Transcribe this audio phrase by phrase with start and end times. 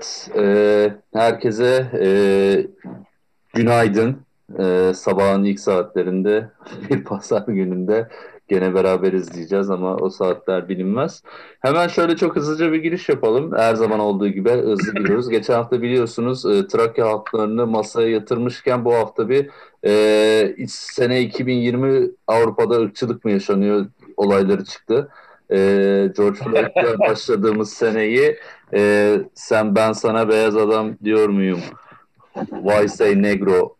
[0.00, 2.08] Evet, e, herkese e,
[3.54, 4.16] günaydın.
[4.58, 6.50] E, sabahın ilk saatlerinde
[6.90, 8.08] bir pazar gününde
[8.48, 11.22] gene beraber izleyeceğiz ama o saatler bilinmez.
[11.60, 13.56] Hemen şöyle çok hızlıca bir giriş yapalım.
[13.56, 15.28] Her zaman olduğu gibi hızlı giriyoruz.
[15.30, 19.50] Geçen hafta biliyorsunuz e, Trakya halklarını masaya yatırmışken bu hafta bir
[19.86, 23.86] e, sene 2020 Avrupa'da ırkçılık mı yaşanıyor
[24.16, 25.08] olayları çıktı.
[25.52, 25.56] E,
[26.16, 28.36] George Floyd'la başladığımız seneyi
[28.74, 31.60] e, sen ben sana beyaz adam diyor muyum?
[32.34, 33.76] Why say negro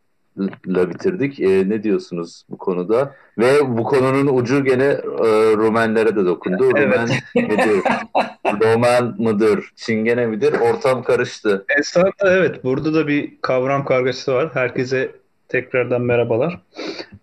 [0.67, 1.41] ile bitirdik.
[1.41, 3.15] E, ne diyorsunuz bu konuda?
[3.39, 6.65] Ve bu konunun ucu gene e, Rumenlere de dokundu.
[6.77, 6.85] Evet.
[6.85, 7.83] Rumen midir?
[8.63, 9.73] Roman mıdır?
[9.77, 10.53] Çingene midir?
[10.53, 11.65] Ortam karıştı.
[11.79, 12.65] Esnafta evet.
[12.65, 14.51] Burada da bir kavram kargaşası var.
[14.55, 15.11] Herkese
[15.49, 16.61] tekrardan merhabalar.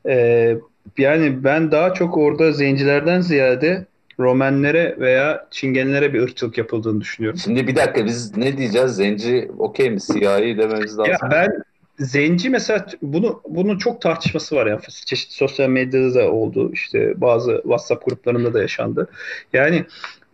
[0.08, 0.58] Ee,
[0.98, 3.86] yani ben daha çok orada zencilerden ziyade
[4.20, 7.40] Romenlere veya Çingenlere bir ırkçılık yapıldığını düşünüyorum.
[7.40, 8.92] Şimdi bir dakika biz ne diyeceğiz?
[8.92, 10.00] Zenci okey mi?
[10.02, 11.14] Siyahi dememiz lazım.
[11.22, 11.64] Ya ben
[12.00, 14.80] zenci mesela bunu bunun çok tartışması var ya.
[15.06, 16.72] Çeşitli sosyal medyada da oldu.
[16.74, 19.10] İşte bazı WhatsApp gruplarında da yaşandı.
[19.54, 19.86] Yani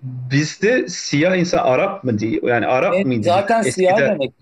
[0.04, 3.24] bizde siyah insan Arap mı diye yani Arap evet, mıydı?
[3.24, 4.34] Zaten Eskiden, siyah demek.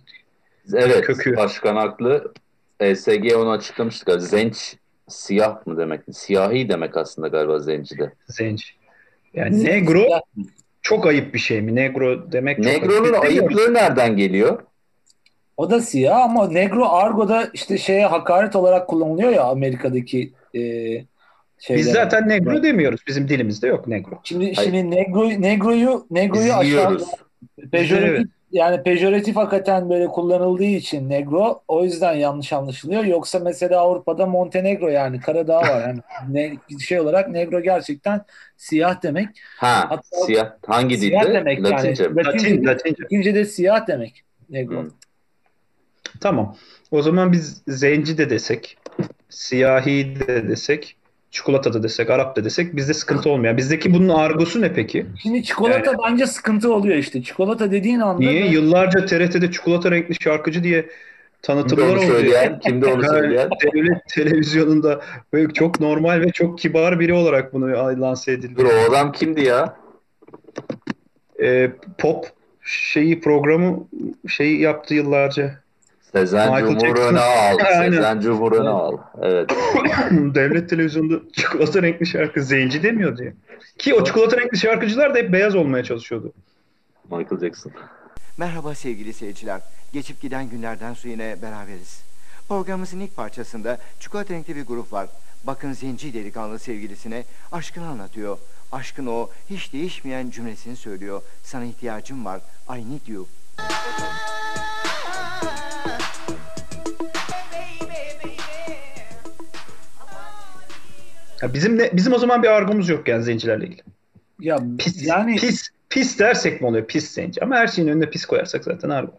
[0.73, 1.35] Evet kökü.
[1.35, 2.33] başkan haklı.
[2.79, 4.19] ESG onu açıklamıştı.
[4.19, 4.75] Zenç
[5.07, 6.01] siyah mı demek?
[6.11, 8.13] Siyahi demek aslında galiba zencide.
[8.27, 8.80] Zenci.
[9.33, 10.03] Yani negro
[10.81, 11.75] çok ayıp bir şey mi?
[11.75, 14.63] Negro demek çok Negro'nun ayıplığı nereden geliyor?
[15.57, 20.59] O da siyah ama negro argoda işte şeye hakaret olarak kullanılıyor ya Amerika'daki e,
[21.59, 21.85] şeyler.
[21.85, 22.63] Biz zaten negro evet.
[22.63, 23.01] demiyoruz.
[23.07, 24.19] Bizim dilimizde yok negro.
[24.23, 24.71] Şimdi Hayır.
[24.71, 27.03] şimdi negro negroyu negroyu aşağıda
[27.71, 33.03] pejoratif yani pejoratif hakikaten böyle kullanıldığı için negro o yüzden yanlış anlaşılıyor.
[33.03, 35.81] Yoksa mesela Avrupa'da Montenegro yani Karadağ var.
[35.81, 38.21] Yani ne, şey olarak negro gerçekten
[38.57, 39.29] siyah demek.
[39.57, 41.07] Ha Hatta siyah hangi dilde?
[41.07, 42.03] Siyah demek Latince.
[42.03, 42.15] yani.
[42.15, 42.63] Latince.
[42.63, 43.03] Latince.
[43.03, 44.83] Latince de siyah demek negro.
[44.83, 44.89] Hmm.
[46.19, 46.55] Tamam.
[46.91, 48.77] O zaman biz zenci de desek,
[49.29, 50.97] siyahi de desek,
[51.31, 53.57] çikolata da desek, Arap da desek bizde sıkıntı olmuyor.
[53.57, 55.05] Bizdeki bunun argosu ne peki?
[55.23, 57.23] Şimdi çikolata yani, bence sıkıntı oluyor işte.
[57.23, 58.19] Çikolata dediğin anda...
[58.19, 58.43] Niye?
[58.43, 58.51] Ben...
[58.51, 60.89] Yıllarca TRT'de çikolata renkli şarkıcı diye
[61.41, 62.05] tanıtımlar oldu.
[62.05, 63.49] Söyleyen, kimde onu söyleyen?
[63.73, 65.01] Devlet televizyonunda
[65.33, 67.71] böyle çok normal ve çok kibar biri olarak bunu
[68.01, 68.57] lanse edildi.
[68.57, 69.77] Dur o adam kimdi ya?
[71.41, 72.25] Ee, pop
[72.63, 73.87] şeyi programı
[74.27, 75.61] şeyi yaptı yıllarca.
[76.13, 77.57] Sezen Cumhur'unu al.
[77.77, 78.97] Sezen Cumhur'unu al.
[79.21, 79.49] Evet.
[80.11, 83.33] Devlet televizyonunda çikolata renkli şarkı zenci demiyor diye.
[83.77, 86.33] Ki o çikolata renkli şarkıcılar da hep beyaz olmaya çalışıyordu.
[87.11, 87.71] Michael Jackson.
[88.37, 89.61] Merhaba sevgili seyirciler.
[89.93, 92.01] Geçip giden günlerden sonra yine beraberiz.
[92.47, 95.07] Programımızın ilk parçasında çikolata renkli bir grup var.
[95.43, 98.37] Bakın zenci delikanlı sevgilisine aşkını anlatıyor.
[98.71, 101.21] Aşkın o hiç değişmeyen cümlesini söylüyor.
[101.43, 102.41] Sana ihtiyacım var.
[102.69, 103.27] I need you.
[111.41, 113.81] Ya bizim de bizim o zaman bir argomuz yok yani zencilerle ilgili.
[114.39, 118.25] Ya pis, yani pis pis dersek mi oluyor pis zenci ama her şeyin önüne pis
[118.25, 119.11] koyarsak zaten argo.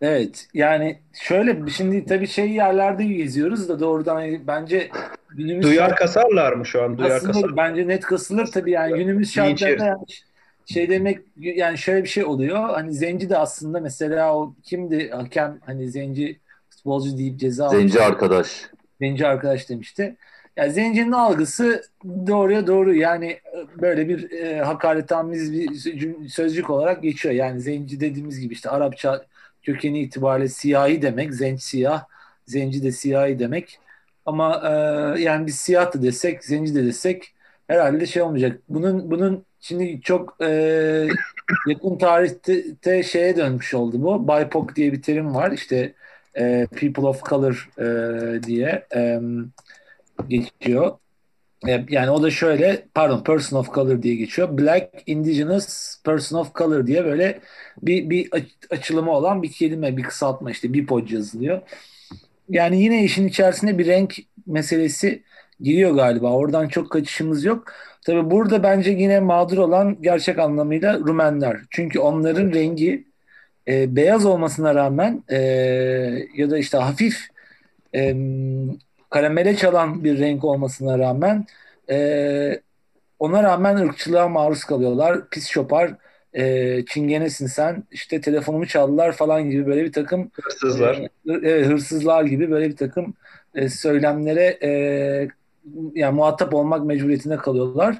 [0.00, 4.90] Evet yani şöyle şimdi tabii şey yerlerde geziyoruz da doğrudan bence
[5.30, 6.98] günümüz Duyar kasarlar mı şu an?
[6.98, 7.56] Duyar kasılır, kasar.
[7.56, 9.98] Bence net kasılır tabii yani günümüz şartlarında yani
[10.66, 12.68] şey demek yani şöyle bir şey oluyor.
[12.68, 16.38] Hani Zenci de aslında mesela o kimdi hakem hani Zenci
[16.70, 18.12] futbolcu deyip ceza Zenci almış.
[18.12, 18.70] arkadaş.
[19.00, 20.16] Zenci arkadaş demişti.
[20.58, 27.34] Yani zencinin algısı doğruya doğru yani e, böyle bir e, hakaretamiz bir sözcük olarak geçiyor.
[27.34, 29.26] Yani zenci dediğimiz gibi işte Arapça
[29.62, 32.04] kökeni itibariyle siyahi demek, zenci siyah,
[32.46, 33.78] zenci de siyahi demek.
[34.26, 34.62] Ama
[35.16, 37.34] e, yani biz siyah da desek, zenci de desek
[37.68, 38.60] herhalde şey olmayacak.
[38.68, 41.08] Bunun bunun şimdi çok e,
[41.68, 44.28] yakın tarihte şeye dönmüş oldu bu.
[44.28, 45.52] BIPOC diye bir terim var.
[45.52, 45.94] İşte
[46.38, 48.86] e, People of Color e, diye.
[48.96, 49.20] E,
[50.28, 50.98] geçiyor.
[51.68, 54.58] E, yani o da şöyle pardon person of color diye geçiyor.
[54.58, 57.40] Black Indigenous Person of Color diye böyle
[57.82, 58.30] bir, bir
[58.70, 61.60] açılımı olan bir kelime, bir kısaltma işte BIPOC yazılıyor.
[62.48, 64.14] Yani yine işin içerisinde bir renk
[64.46, 65.22] meselesi
[65.60, 66.32] giriyor galiba.
[66.32, 67.64] Oradan çok kaçışımız yok.
[68.06, 71.56] Tabi burada bence yine mağdur olan gerçek anlamıyla Rumenler.
[71.70, 73.04] Çünkü onların rengi
[73.68, 75.36] e, beyaz olmasına rağmen e,
[76.36, 77.18] ya da işte hafif
[77.94, 78.14] e,
[79.10, 81.46] karamele çalan bir renk olmasına rağmen
[81.90, 82.60] e,
[83.18, 85.28] ona rağmen ırkçılığa maruz kalıyorlar.
[85.30, 85.94] Pis şopar,
[86.32, 91.08] e, çingenesin sen, işte telefonumu çaldılar falan gibi böyle bir takım hırsızlar,
[91.44, 93.14] e, hırsızlar gibi böyle bir takım
[93.54, 94.70] e, söylemlere e,
[95.94, 97.98] yani muhatap olmak mecburiyetinde kalıyorlar.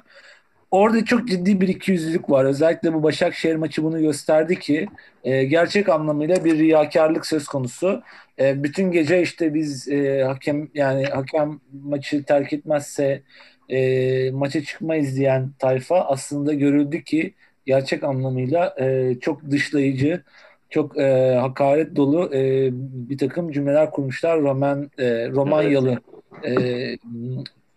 [0.71, 2.45] Orada çok ciddi bir ikiyüzlülük var.
[2.45, 4.87] Özellikle bu Başakşehir maçı bunu gösterdi ki
[5.23, 8.03] e, gerçek anlamıyla bir riyakarlık söz konusu.
[8.39, 13.21] E, bütün gece işte biz e, hakem yani hakem maçı terk etmezse
[13.69, 17.33] e, maça çıkmayız diyen tayfa aslında görüldü ki
[17.65, 20.23] gerçek anlamıyla e, çok dışlayıcı,
[20.69, 22.69] çok e, hakaret dolu e,
[23.09, 25.99] bir takım cümleler kurmuşlar Roman e, Romanyalı
[26.45, 26.51] e,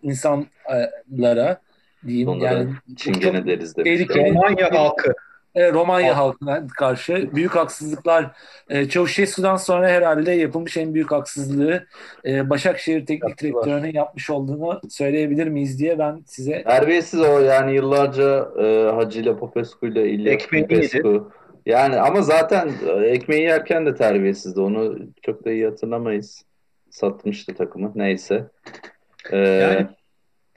[0.03, 1.61] insanlara
[2.07, 4.09] diyeyim Onlara yani çingene deriz demiş.
[4.17, 5.13] Romanya halkı.
[5.55, 8.31] e, Romanya halkına karşı büyük haksızlıklar
[8.69, 11.87] e, Çavuşescu'dan sonra herhalde yapılmış en büyük haksızlığı
[12.27, 13.53] e, Başakşehir Teknik Yaptılar.
[13.53, 19.37] Direktörü'nün yapmış olduğunu söyleyebilir miyiz diye ben size Terbiyesiz o yani yıllarca e, Hacı ile
[19.37, 21.31] Popescu ile İlya Popescu.
[21.67, 24.61] Yani ama zaten e, ekmeği yerken de terbiyesizdi.
[24.61, 26.43] Onu çok da iyi hatırlamayız.
[26.91, 27.93] Satmıştı takımı.
[27.95, 28.45] Neyse.
[29.31, 29.87] E, Yani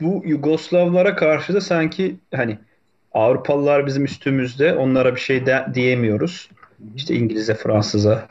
[0.02, 2.58] bu Yugoslavlara karşı da sanki hani
[3.14, 6.50] Avrupalılar bizim üstümüzde onlara bir şey de, diyemiyoruz.
[6.96, 8.28] İşte İngiliz'e, Fransız'a,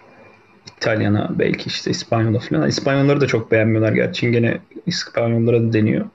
[0.76, 2.68] İtalyan'a, belki işte İspanyol'a falan.
[2.68, 4.30] İspanyolları da çok beğenmiyorlar gerçi.
[4.30, 6.06] Gene İspanyollara da deniyor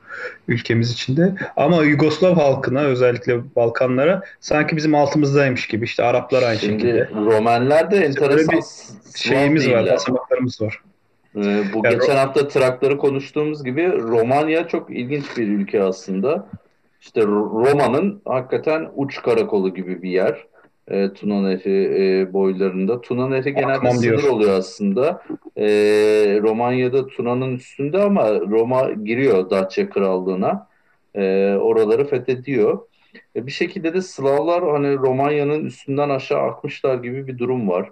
[0.47, 1.35] ülkemiz içinde.
[1.57, 5.85] Ama Yugoslav halkına özellikle Balkanlara sanki bizim altımızdaymış gibi.
[5.85, 7.09] İşte Araplar aynı şimdi şekilde.
[7.15, 10.81] Romenler de enteresan bir Slav Şeyimiz var, basamaklarımız var.
[11.39, 16.47] Ee, bu Ya geçen hafta Trakları konuştuğumuz gibi Romanya çok ilginç bir ülke aslında.
[17.01, 20.45] İşte Ro- Roma'nın hakikaten uç karakolu gibi bir yer.
[20.87, 23.01] Ee, Tuna Nehri e, boylarında.
[23.01, 24.33] Tuna Nehri genelde Akmam sınır diyor.
[24.33, 25.21] oluyor aslında.
[25.57, 25.65] Ee,
[26.41, 30.67] Romanya'da Tuna'nın üstünde ama Roma giriyor Datça Krallığı'na.
[31.15, 32.79] Ee, oraları fethediyor.
[33.35, 37.89] E, bir şekilde de Slavlar hani Romanya'nın üstünden aşağı akmışlar gibi bir durum var.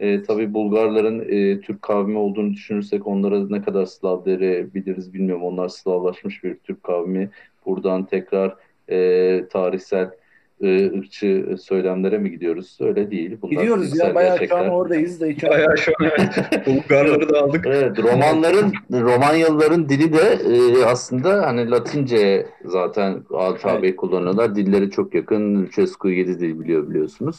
[0.00, 5.44] E, tabii Bulgarların e, Türk kavmi olduğunu düşünürsek onlara ne kadar Slav biliriz bilmiyorum.
[5.44, 7.30] Onlar Slavlaşmış bir Türk kavmi.
[7.66, 8.56] Buradan tekrar
[8.88, 10.10] e, tarihsel
[10.62, 12.78] e, ırkçı söylemlere mi gidiyoruz?
[12.80, 13.36] Öyle değil.
[13.42, 14.64] Bunlar gidiyoruz ya bayağı şu gerçekler.
[14.64, 16.66] an oradayız da hiç Bayağı şu an evet.
[16.66, 17.66] Bulgarları da aldık.
[17.66, 24.54] Evet, Romanların, Romanyalıların dili de e, aslında hani Latince zaten alfabeyi kullanıyorlar.
[24.56, 25.62] Dilleri çok yakın.
[25.62, 27.36] Lucescu 7 dil biliyor biliyorsunuz.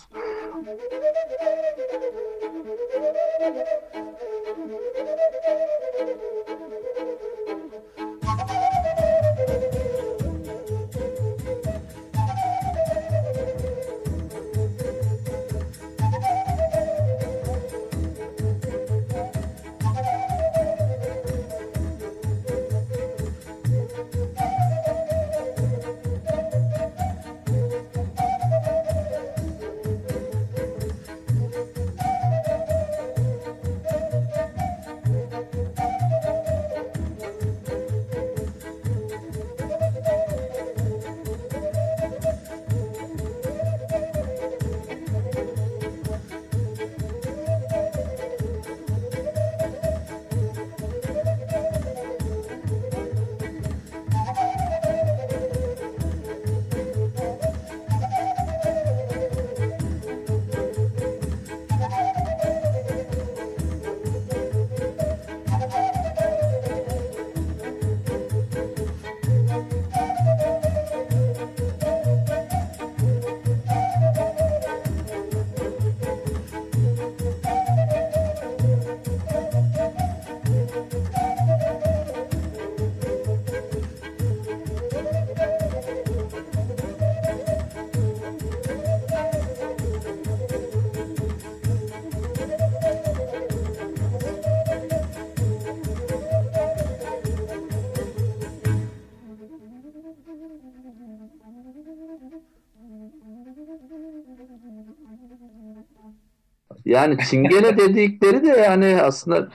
[106.91, 109.47] Yani Çingene dedikleri de yani aslında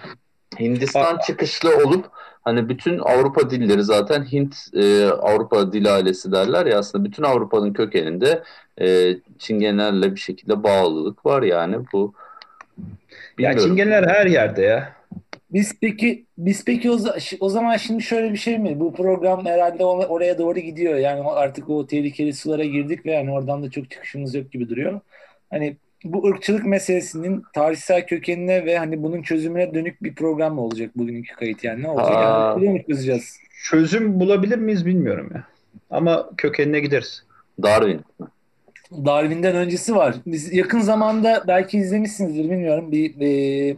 [0.60, 2.10] Hindistan çıkışlı olup
[2.42, 7.72] hani bütün Avrupa dilleri zaten Hint e, Avrupa dil ailesi derler ya aslında bütün Avrupa'nın
[7.72, 8.42] kökeninde
[8.80, 12.14] e, Çingenelerle bir şekilde bağlılık var yani bu
[13.38, 13.76] Ya bilmiyorum.
[13.76, 14.96] Çingeneler her yerde ya.
[15.50, 16.98] Biz peki biz peki o,
[17.40, 18.80] o zaman şimdi şöyle bir şey mi?
[18.80, 20.96] Bu program herhalde oraya doğru gidiyor.
[20.96, 25.00] Yani artık o tehlikeli sulara girdik ve yani oradan da çok çıkışımız yok gibi duruyor.
[25.50, 30.90] Hani bu ırkçılık meselesinin tarihsel kökenine ve hani bunun çözümüne dönük bir program mı olacak
[30.96, 32.16] bugünkü kayıt yani ne olacak?
[32.16, 32.58] Aa.
[32.60, 33.38] Yani mu çözeceğiz?
[33.70, 35.44] Çözüm bulabilir miyiz bilmiyorum ya.
[35.90, 37.24] Ama kökenine gideriz.
[37.62, 38.00] Darwin.
[38.92, 40.14] Darwin'den öncesi var.
[40.26, 42.92] Biz yakın zamanda belki izlemişsinizdir bilmiyorum.
[42.92, 43.76] Bir e,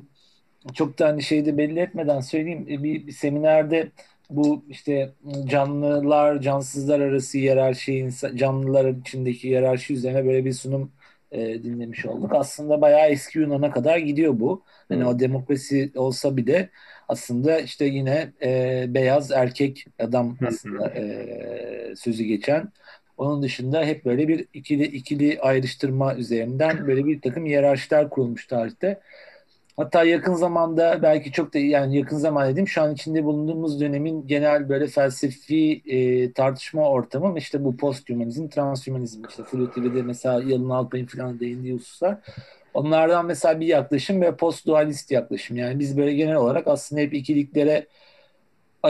[0.74, 2.66] çok da hani şeyde belli etmeden söyleyeyim.
[2.70, 3.88] E, bir, bir seminerde
[4.30, 5.10] bu işte
[5.46, 10.90] canlılar, cansızlar arası hiyerarşi, canlılar içindeki hiyerarşi üzerine böyle bir sunum
[11.32, 12.34] e, dinlemiş olduk.
[12.34, 14.64] Aslında bayağı eski Yunan'a kadar gidiyor bu.
[14.88, 16.70] Hani o demokrasi olsa bir de
[17.08, 22.72] aslında işte yine e, beyaz erkek adam aslında e, sözü geçen.
[23.16, 29.00] Onun dışında hep böyle bir ikili ikili ayrıştırma üzerinden böyle bir takım hiyerarşiler kurulmuş tarihte.
[29.78, 34.26] Hatta yakın zamanda belki çok da yani yakın zaman dedim şu an içinde bulunduğumuz dönemin
[34.26, 40.70] genel böyle felsefi e, tartışma ortamı işte bu posthumanizm, transhumanizm işte Flu TV'de mesela Yalın
[40.70, 42.18] Alpay'ın falan değindiği hususlar.
[42.74, 45.56] Onlardan mesela bir yaklaşım ve post-dualist yaklaşım.
[45.56, 47.86] Yani biz böyle genel olarak aslında hep ikiliklere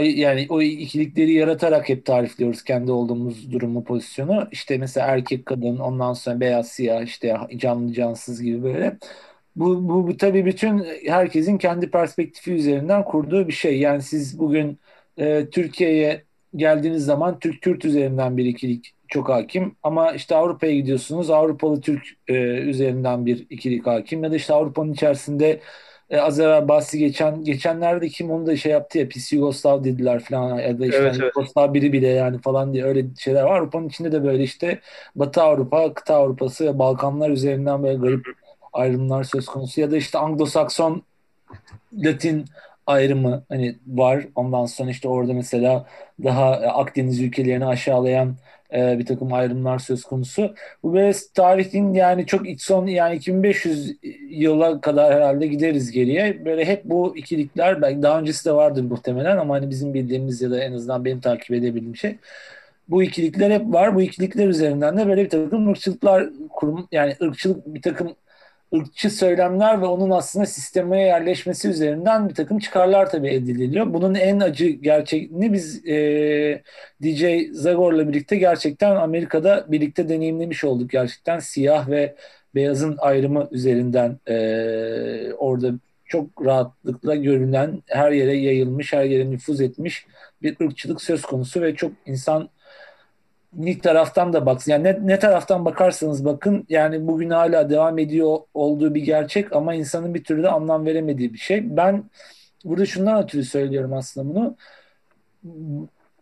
[0.01, 4.49] yani o ikilikleri yaratarak hep tarifliyoruz kendi olduğumuz durumu, pozisyonu.
[4.53, 8.97] İşte mesela erkek, kadın, ondan sonra beyaz, siyah, işte canlı, cansız gibi böyle.
[9.59, 13.79] Bu, bu, bu tabii bütün herkesin kendi perspektifi üzerinden kurduğu bir şey.
[13.81, 14.79] Yani siz bugün
[15.17, 16.25] e, Türkiye'ye
[16.57, 19.77] geldiğiniz zaman Türk-Kürt üzerinden bir ikilik çok hakim.
[19.83, 24.25] Ama işte Avrupa'ya gidiyorsunuz Avrupalı Türk e, üzerinden bir ikilik hakim.
[24.25, 25.61] Ya da işte Avrupa'nın içerisinde
[26.11, 30.21] e, az evvel bahsi geçen geçenlerde kim onu da şey yaptı ya pis Yugoslav dediler
[30.21, 31.33] falan ya da işte evet, evet.
[31.37, 33.59] Yugoslav biri bile yani falan diye öyle şeyler var.
[33.59, 34.81] Avrupa'nın içinde de böyle işte
[35.17, 38.27] Batı Avrupa, kıta Avrupası ve Balkanlar üzerinden böyle garip
[38.73, 41.03] ayrımlar söz konusu ya da işte Anglo-Sakson
[41.93, 42.45] Latin
[42.87, 44.27] ayrımı hani var.
[44.35, 45.87] Ondan sonra işte orada mesela
[46.25, 48.37] daha Akdeniz ülkelerini aşağılayan
[48.73, 50.55] e, bir takım ayrımlar söz konusu.
[50.83, 53.97] Bu böyle tarihin yani çok iç son yani 2500
[54.31, 56.45] yıla kadar herhalde gideriz geriye.
[56.45, 60.51] Böyle hep bu ikilikler belki daha öncesi de vardır muhtemelen ama hani bizim bildiğimiz ya
[60.51, 62.17] da en azından benim takip edebildiğim şey
[62.89, 63.95] bu ikilikler hep var.
[63.95, 68.15] Bu ikilikler üzerinden de böyle bir takım ırkçılıklar kurum yani ırkçılık bir takım
[68.75, 73.95] ırkçı söylemler ve onun aslında sistemeye yerleşmesi üzerinden bir takım çıkarlar tabii ediliyor.
[73.95, 76.63] Bunun en acı gerçeğini biz e,
[77.03, 80.91] DJ Zagor'la birlikte gerçekten Amerika'da birlikte deneyimlemiş olduk.
[80.91, 82.15] Gerçekten siyah ve
[82.55, 84.37] beyazın ayrımı üzerinden e,
[85.33, 85.73] orada
[86.05, 90.07] çok rahatlıkla görünen, her yere yayılmış, her yere nüfuz etmiş
[90.43, 92.49] bir ırkçılık söz konusu ve çok insan
[93.53, 94.73] bir taraftan da baksın.
[94.73, 99.75] Yani ne, ne taraftan bakarsanız bakın yani bugün hala devam ediyor olduğu bir gerçek ama
[99.75, 101.77] insanın bir türlü de anlam veremediği bir şey.
[101.77, 102.05] Ben
[102.65, 104.57] burada şundan ötürü söylüyorum aslında bunu.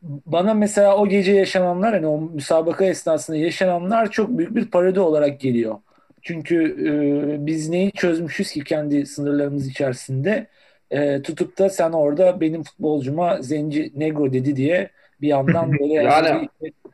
[0.02, 5.40] Bana mesela o gece yaşananlar hani o müsabaka esnasında yaşananlar çok büyük bir parodi olarak
[5.40, 5.78] geliyor.
[6.22, 10.46] Çünkü e, biz neyi çözmüşüz ki kendi sınırlarımız içerisinde
[10.90, 14.90] e, tutup da sen orada benim futbolcuma zenci negro dedi diye
[15.20, 16.48] bir yandan böyle yani,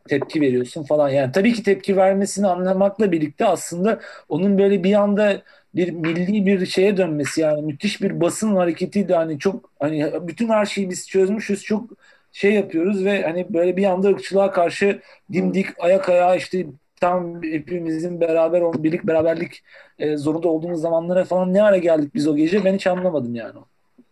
[0.09, 1.09] tepki veriyorsun falan.
[1.09, 5.43] Yani tabii ki tepki vermesini anlamakla birlikte aslında onun böyle bir anda
[5.75, 10.67] bir milli bir şeye dönmesi yani müthiş bir basın hareketiydi hani çok hani bütün her
[10.67, 11.91] şeyi biz çözmüşüz çok
[12.33, 15.01] şey yapıyoruz ve hani böyle bir anda ırkçılığa karşı
[15.33, 16.67] dimdik ayak ayağa işte
[17.01, 19.63] tam hepimizin beraber birlik beraberlik
[19.99, 23.59] e, zorunda olduğumuz zamanlara falan ne ara geldik biz o gece ben hiç anlamadım yani.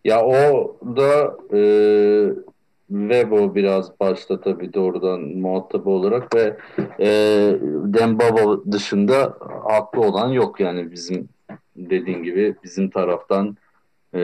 [0.05, 1.59] Ya o da e,
[2.91, 6.57] Webo biraz başta tabii doğrudan muhatabı olarak ve
[6.99, 7.07] e,
[7.85, 11.29] Dembaba dışında haklı olan yok yani bizim
[11.75, 13.57] dediğin gibi bizim taraftan
[14.15, 14.19] e,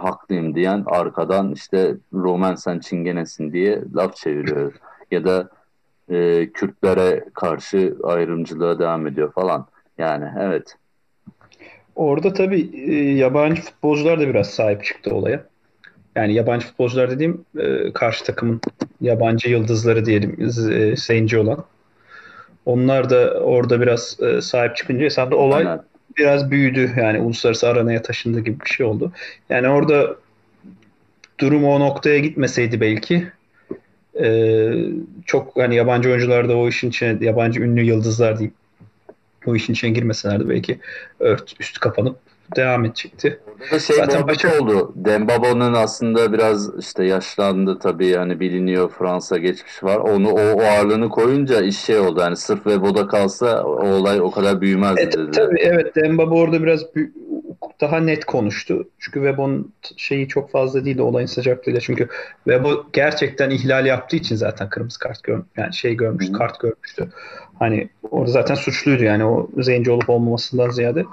[0.00, 4.72] haklıyım diyen arkadan işte Roman sen çingenesin diye laf çeviriyor
[5.10, 5.50] ya da
[6.10, 9.66] e, Kürtlere karşı ayrımcılığa devam ediyor falan
[9.98, 10.76] yani evet.
[11.96, 15.49] Orada tabii e, yabancı futbolcular da biraz sahip çıktı olaya.
[16.16, 18.60] Yani yabancı futbolcular dediğim e, karşı takımın
[19.00, 21.64] yabancı yıldızları diyelim e, zenci olan.
[22.66, 25.82] Onlar da orada biraz e, sahip çıkınca esasında olay Aynen.
[26.18, 26.90] biraz büyüdü.
[26.96, 29.12] Yani uluslararası aranaya taşındı gibi bir şey oldu.
[29.50, 30.16] Yani orada
[31.38, 33.28] durum o noktaya gitmeseydi belki
[34.20, 34.68] e,
[35.26, 38.54] çok hani yabancı oyuncular da o işin içine yabancı ünlü yıldızlar diyeyim
[39.46, 40.78] o işin içine girmeselerdi belki
[41.20, 42.16] ört, üstü kapanıp
[42.56, 43.40] devam edecekti.
[43.62, 44.92] Orada şey Zaten başka oldu.
[44.96, 49.96] Dembaba'nın aslında biraz işte yaşlandı tabii yani biliniyor Fransa geçmiş var.
[49.96, 52.20] Onu o, o ağırlığını koyunca iş şey oldu.
[52.20, 55.30] Yani sırf Webo'da kalsa o olay o kadar büyümez evet, dedi.
[55.30, 56.86] Tabii evet Dembaba orada biraz
[57.80, 58.88] daha net konuştu.
[58.98, 61.80] Çünkü Webon şeyi çok fazla değildi olayın sıcaklığıyla.
[61.80, 62.08] Çünkü
[62.44, 67.08] Webo gerçekten ihlal yaptığı için zaten kırmızı kart gör yani şey görmüştü, kart görmüştü.
[67.58, 71.04] Hani orada zaten suçluydu yani o zenci olup olmamasından ziyade.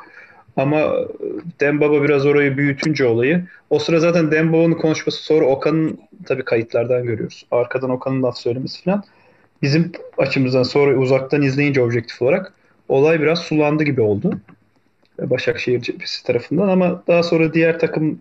[0.58, 0.94] Ama
[1.60, 3.44] Dembaba biraz orayı büyütünce olayı.
[3.70, 7.46] O sıra zaten Dembaba'nın konuşması sonra Okan'ın tabii kayıtlardan görüyoruz.
[7.52, 9.04] Arkadan Okan'ın laf söylemesi falan.
[9.62, 12.54] Bizim açımızdan sonra uzaktan izleyince objektif olarak
[12.90, 14.40] olay biraz sulandı gibi oldu.
[15.22, 18.20] Başakşehir cephesi tarafından ama daha sonra diğer takım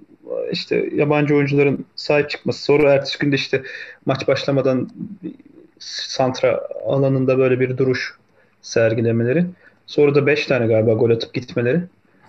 [0.53, 2.63] işte yabancı oyuncuların sahip çıkması.
[2.63, 3.63] Sonra ertesi günde işte
[4.07, 4.91] maç başlamadan
[5.79, 8.15] santra alanında böyle bir duruş
[8.63, 9.45] sergilemeleri.
[9.87, 11.81] Sonra da 5 tane galiba gol atıp gitmeleri.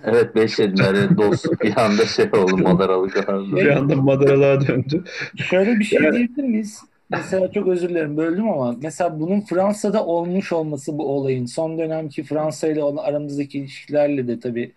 [0.03, 1.17] Evet 5 yediler.
[1.17, 3.09] Dostluk bir anda şey oldu madaralı
[3.55, 5.03] Bir anda madaralığa döndü.
[5.35, 6.17] Şöyle bir şey yani...
[6.17, 6.81] diyebilir miyiz?
[7.09, 12.23] Mesela çok özür dilerim böldüm ama mesela bunun Fransa'da olmuş olması bu olayın son dönemki
[12.23, 14.71] Fransa ile aramızdaki ilişkilerle de tabii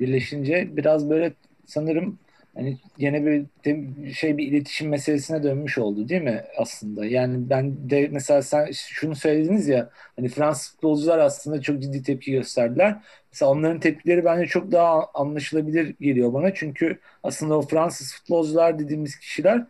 [0.00, 1.32] birleşince biraz böyle
[1.66, 2.18] sanırım
[2.54, 3.46] hani yine bir
[4.14, 7.06] şey bir iletişim meselesine dönmüş oldu değil mi aslında?
[7.06, 12.32] Yani ben de mesela sen şunu söylediniz ya hani Fransız futbolcular aslında çok ciddi tepki
[12.32, 12.96] gösterdiler.
[13.32, 16.54] Mesela onların tepkileri bence çok daha anlaşılabilir geliyor bana.
[16.54, 19.66] Çünkü aslında o Fransız futbolcular dediğimiz kişiler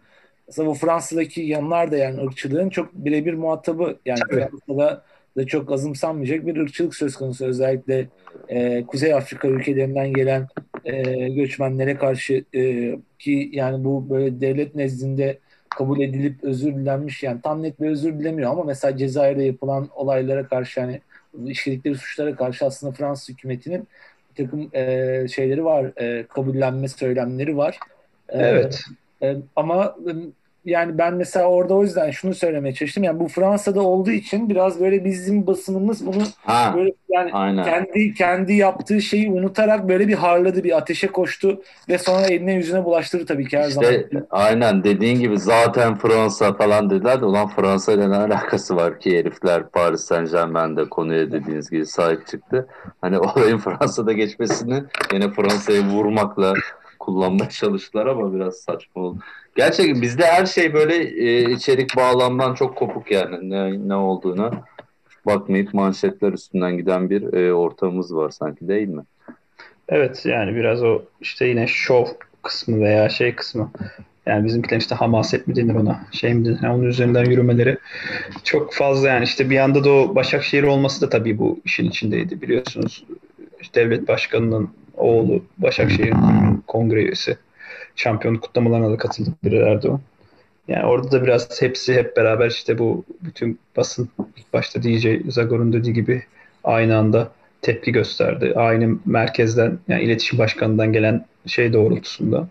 [0.51, 3.99] mesela o Fransa'daki yanlar da yani ırkçılığın çok birebir muhatabı.
[4.07, 4.41] Yani Tabii.
[4.41, 5.05] Fransa'da
[5.37, 7.45] da çok azımsanmayacak bir ırkçılık söz konusu.
[7.45, 8.09] Özellikle
[8.49, 10.49] e, Kuzey Afrika ülkelerinden gelen
[10.85, 17.41] e, göçmenlere karşı e, ki yani bu böyle devlet nezdinde kabul edilip özür dilenmiş yani
[17.43, 21.01] tam net bir özür dilemiyor ama mesela Cezayir'de yapılan olaylara karşı yani
[21.47, 23.89] işledikleri suçlara karşı aslında Fransız hükümetinin
[24.31, 27.79] bir takım e, şeyleri var, e, kabullenme söylemleri var.
[28.29, 28.85] E, evet.
[29.23, 29.97] E, ama
[30.65, 33.05] yani ben mesela orada o yüzden şunu söylemeye çalıştım.
[33.05, 37.65] Yani bu Fransa'da olduğu için biraz böyle bizim basınımız bunu ha, böyle yani aynen.
[37.65, 42.85] kendi kendi yaptığı şeyi unutarak böyle bir harladı, bir ateşe koştu ve sonra eline yüzüne
[42.85, 44.27] bulaştırdı tabii ki her işte, zaman.
[44.31, 49.19] Aynen dediğin gibi zaten Fransa falan dediler de ulan Fransa ile ne alakası var ki
[49.19, 52.67] herifler Paris Saint Germain'de konuya dediğiniz gibi sahip çıktı.
[53.01, 56.55] Hani olayın Fransa'da geçmesini yine Fransa'ya vurmakla
[57.01, 59.19] kullanmaya çalıştılar ama biraz saçma oldu.
[59.57, 63.51] Gerçekten bizde her şey böyle e, içerik bağlamdan çok kopuk yani.
[63.51, 64.65] Ne, ne olduğuna
[65.27, 69.03] bakmayıp manşetler üstünden giden bir e, ortamımız var sanki değil mi?
[69.89, 72.07] Evet yani biraz o işte yine şov
[72.43, 73.71] kısmı veya şey kısmı.
[74.27, 76.59] Yani bizimkiler işte hamaset mi denir ona şey mi denir?
[76.63, 77.79] Yani onun üzerinden yürümeleri
[78.45, 79.25] çok fazla yani.
[79.25, 83.05] İşte bir anda da o Başakşehir olması da tabii bu işin içindeydi biliyorsunuz.
[83.75, 86.15] Devlet başkanının oğlu Başakşehir
[86.67, 87.37] kongre üyesi
[87.97, 90.01] şampiyonluk kutlamalarına da katıldı bir Erdoğan.
[90.69, 95.73] Yani orada da biraz hepsi hep beraber işte bu bütün basın ilk başta DJ Zagor'un
[95.73, 96.23] dediği gibi
[96.65, 97.33] aynı anda
[97.63, 98.53] tepki gösterdi.
[98.57, 102.49] Aynı merkezden yani iletişim başkanından gelen şey doğrultusunda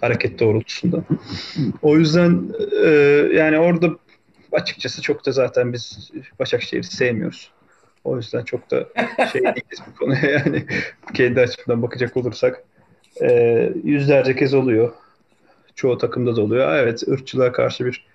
[0.00, 1.02] hareket doğrultusunda.
[1.82, 2.42] O yüzden
[2.84, 2.88] e,
[3.34, 3.90] yani orada
[4.52, 7.50] açıkçası çok da zaten biz Başakşehir'i sevmiyoruz.
[8.06, 8.86] O yüzden çok da
[9.32, 10.64] şey değiliz bu konuya yani
[11.14, 12.62] kendi açımdan bakacak olursak
[13.22, 14.92] e, yüzlerce kez oluyor.
[15.74, 16.74] Çoğu takımda da oluyor.
[16.76, 18.06] Evet ırkçılığa karşı bir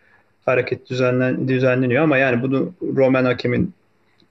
[0.45, 3.73] hareket düzenlen, düzenleniyor ama yani bunu Roman hakemin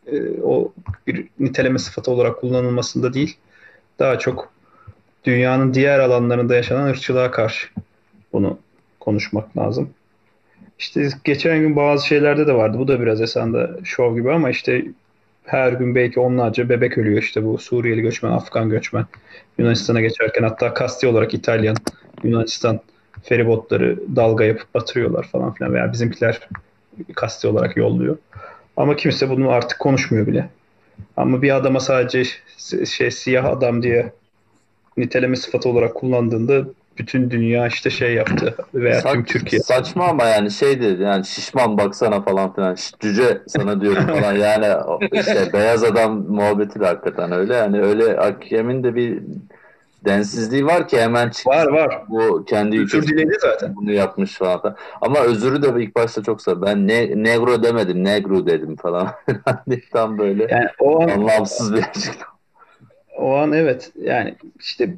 [0.06, 0.72] e, o
[1.06, 3.36] bir niteleme sıfatı olarak kullanılmasında değil
[3.98, 4.52] daha çok
[5.24, 7.68] dünyanın diğer alanlarında yaşanan ırkçılığa karşı
[8.32, 8.58] bunu
[9.00, 9.90] konuşmak lazım.
[10.78, 12.78] İşte geçen gün bazı şeylerde de vardı.
[12.78, 14.84] Bu da biraz esanda şov gibi ama işte
[15.44, 19.06] her gün belki onlarca bebek ölüyor işte bu Suriyeli göçmen, Afgan göçmen.
[19.58, 21.76] Yunanistan'a geçerken hatta kasti olarak İtalyan,
[22.24, 22.80] Yunanistan
[23.22, 26.48] feribotları dalga yapıp batırıyorlar falan filan veya bizimkiler
[27.14, 28.16] kasti olarak yolluyor.
[28.76, 30.48] Ama kimse bunu artık konuşmuyor bile.
[31.16, 32.24] Ama bir adama sadece
[32.86, 34.12] şey siyah adam diye
[34.96, 36.64] niteleme sıfatı olarak kullandığında
[36.98, 39.60] bütün dünya işte şey yaptı veya Saç, tüm Türkiye.
[39.60, 44.66] Saçma ama yani şey dedi yani şişman baksana falan filan cüce sana diyorum falan yani
[45.12, 49.22] işte beyaz adam muhabbeti de hakikaten öyle yani öyle hakemin de bir
[50.04, 51.50] densizliği var ki hemen çıktı.
[51.50, 52.02] Var var.
[52.08, 53.76] Bu kendi Özür diledi zaten.
[53.76, 54.76] Bunu yapmış falan.
[55.00, 56.62] Ama özürü de ilk başta çok sağ.
[56.62, 59.10] Ben ne, negro demedim, negro dedim falan.
[59.92, 62.30] Tam böyle yani o an, anlamsız bir açıklama.
[63.16, 64.94] O an evet yani işte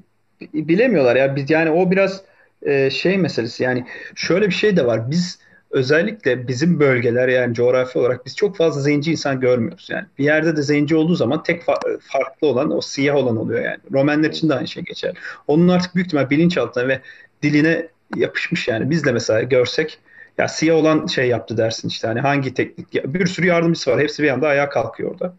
[0.55, 1.37] bilemiyorlar ya.
[1.37, 2.22] Biz yani o biraz
[2.62, 3.62] e, şey meselesi.
[3.62, 5.11] Yani şöyle bir şey de var.
[5.11, 5.38] Biz
[5.70, 9.88] özellikle bizim bölgeler yani coğrafi olarak biz çok fazla zenci insan görmüyoruz.
[9.90, 13.64] Yani bir yerde de zenci olduğu zaman tek fa- farklı olan o siyah olan oluyor
[13.64, 13.78] yani.
[13.92, 15.14] Romenler için de aynı şey geçer
[15.46, 17.00] onun artık büyük ihtimal bilinçaltına ve
[17.42, 18.90] diline yapışmış yani.
[18.90, 19.98] Biz de mesela görsek
[20.38, 22.09] ya siyah olan şey yaptı dersin işte.
[22.09, 24.00] Hani hangi teknik bir sürü yardımcısı var.
[24.00, 25.35] Hepsi bir anda ayağa kalkıyor orada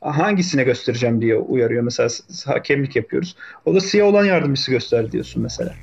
[0.00, 1.82] hangisine göstereceğim diye uyarıyor.
[1.82, 2.08] Mesela
[2.46, 3.36] hakemlik yapıyoruz.
[3.64, 5.78] O da siyah olan yardımcısı göster diyorsun mesela.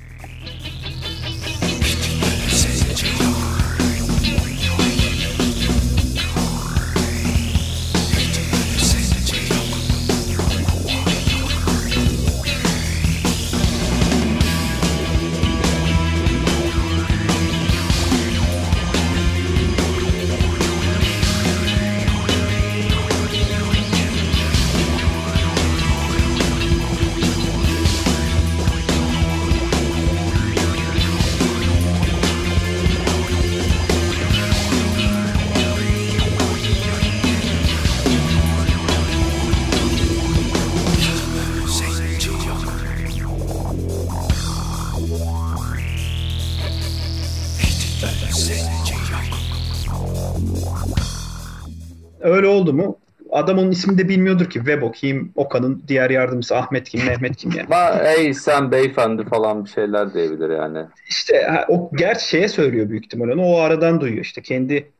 [53.36, 54.66] Adam onun ismini de bilmiyordur ki.
[54.66, 57.66] Vebo kim, Okan'ın diğer yardımcısı Ahmet kim, Mehmet kim yani.
[57.74, 60.78] Ama ey sen beyefendi falan bir şeyler diyebilir yani.
[61.08, 63.44] İşte o gerçi şeye söylüyor büyük ihtimalle onu.
[63.46, 64.42] O aradan duyuyor işte.
[64.42, 64.90] Kendi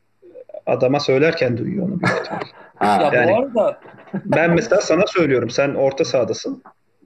[0.65, 2.43] adama söylerken duyuyor onu büyük ihtimalle.
[2.75, 3.79] Ha, Ya yani- bu arada
[4.25, 5.49] Ben mesela sana söylüyorum.
[5.49, 6.63] Sen orta sahadasın.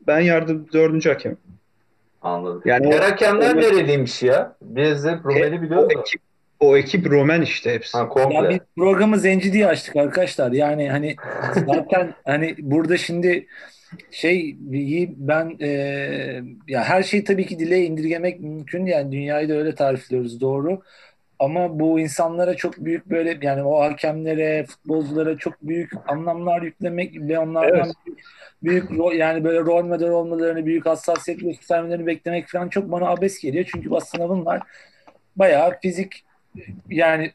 [0.08, 1.38] Ben yardım dördüncü hakem.
[2.22, 2.62] anladım.
[2.66, 4.56] Yani o- Diğer hakemler o- nereliymiş ya?
[4.62, 6.22] Biz hep Rumeli o biliyoruz ekip,
[6.62, 7.98] o ekip Roman işte hepsi.
[7.98, 8.50] Ha Ya komple.
[8.50, 10.52] biz programı Zenci diye açtık arkadaşlar.
[10.52, 11.16] Yani hani
[11.68, 13.48] zaten hani burada şimdi
[14.12, 14.56] şey
[15.18, 15.68] ben e,
[16.68, 20.82] ya her şeyi tabii ki dile indirgemek mümkün yani dünyayı da öyle tarifliyoruz doğru.
[21.40, 27.40] Ama bu insanlara çok büyük böyle yani o hakemlere, futbolculara çok büyük anlamlar yüklemek ve
[27.40, 27.96] onlardan Evet.
[28.06, 28.20] büyük,
[28.64, 33.40] büyük ro- yani böyle rol model olmalarını, büyük hassasiyet göstermelerini beklemek falan çok bana abes
[33.42, 33.66] geliyor.
[33.72, 34.62] Çünkü aslında bunlar
[35.36, 36.24] bayağı fizik
[36.90, 37.32] yani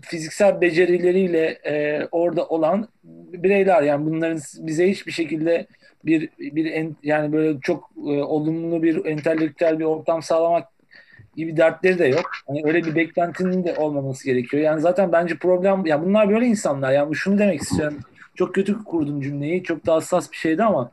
[0.00, 2.88] fiziksel becerileriyle e, orada olan
[3.32, 5.66] bireyler yani bunların bize hiçbir şekilde
[6.04, 10.68] bir bir en, yani böyle çok e, olumlu bir entelektüel bir ortam sağlamak
[11.36, 12.30] gibi dertleri de yok.
[12.46, 14.62] Hani öyle bir beklentinin de olmaması gerekiyor.
[14.62, 16.92] Yani zaten bence problem ya bunlar böyle insanlar.
[16.92, 17.98] Yani şunu demek istiyorum.
[18.34, 19.62] Çok kötü kurdum cümleyi.
[19.62, 20.90] Çok da hassas bir şeydi ama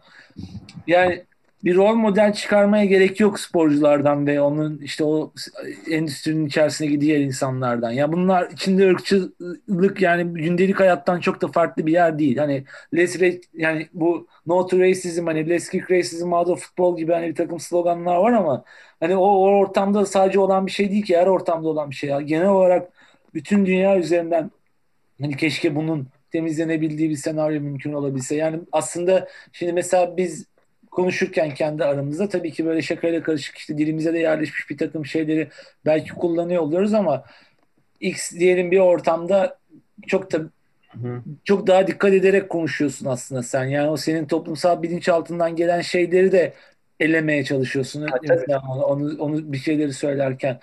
[0.88, 1.24] yani
[1.64, 5.34] bir rol model çıkarmaya gerek yok sporculardan ve onun işte o
[5.92, 7.92] endüstrinin içerisindeki diğer insanlardan.
[7.92, 12.38] Ya bunlar içinde ırkçılık yani gündelik hayattan çok da farklı bir yer değil.
[12.38, 12.64] Hani
[12.96, 17.14] less ra- yani bu no to racism hani less kick racism out of football gibi
[17.14, 18.64] hani bir takım sloganlar var ama
[19.00, 22.10] hani o, o ortamda sadece olan bir şey değil ki her ortamda olan bir şey.
[22.10, 22.22] Ya.
[22.22, 22.90] Genel olarak
[23.34, 24.52] bütün dünya üzerinden
[25.22, 28.36] hani keşke bunun temizlenebildiği bir senaryo mümkün olabilse.
[28.36, 30.46] Yani aslında şimdi mesela biz
[30.92, 35.50] konuşurken kendi aramızda tabii ki böyle şakayla karışık işte dilimize de yerleşmiş bir takım şeyleri
[35.86, 37.24] belki kullanıyor oluyoruz ama
[38.00, 39.58] X diyelim bir ortamda
[40.08, 40.38] çok da
[40.90, 41.22] Hı.
[41.44, 43.66] çok daha dikkat ederek konuşuyorsun aslında sen.
[43.66, 46.54] Yani o senin toplumsal bilinçaltından gelen şeyleri de
[47.00, 48.06] elemeye çalışıyorsun.
[48.30, 50.60] Mesela onu, onu, onu bir şeyleri söylerken.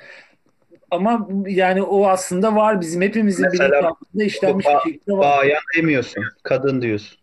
[0.90, 5.38] Ama yani o aslında var bizim hepimizin Mesela bilinçaltında işlenmiş ba- bir şekilde var.
[5.38, 6.24] Bayan demiyorsun.
[6.42, 7.18] Kadın diyorsun.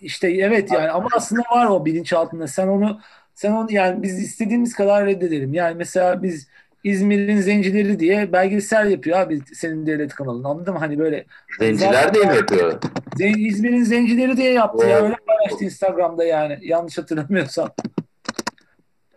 [0.00, 2.46] İşte evet yani ama aslında var o bilinçaltında.
[2.46, 3.00] Sen onu
[3.34, 5.54] sen onu yani biz istediğimiz kadar reddedelim.
[5.54, 6.48] Yani mesela biz
[6.84, 10.44] İzmir'in zencileri diye belgesel yapıyor abi senin devlet kanalın.
[10.44, 10.80] Anladın mı?
[10.80, 11.24] Hani böyle
[11.58, 12.80] Zenciler de mi yapıyor?
[13.16, 15.02] Zen- İzmir'in zencileri diye yaptı ya.
[15.02, 16.58] Öyle paylaştı Instagram'da yani.
[16.62, 17.70] Yanlış hatırlamıyorsam.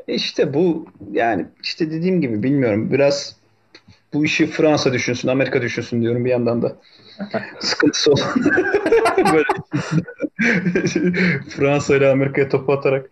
[0.07, 2.91] İşte bu yani işte dediğim gibi bilmiyorum.
[2.91, 3.35] Biraz
[4.13, 6.75] bu işi Fransa düşünsün, Amerika düşünsün diyorum bir yandan da.
[7.59, 8.27] Sıkıntısı olan.
[11.49, 13.09] Fransa ile Amerika'ya topu atarak.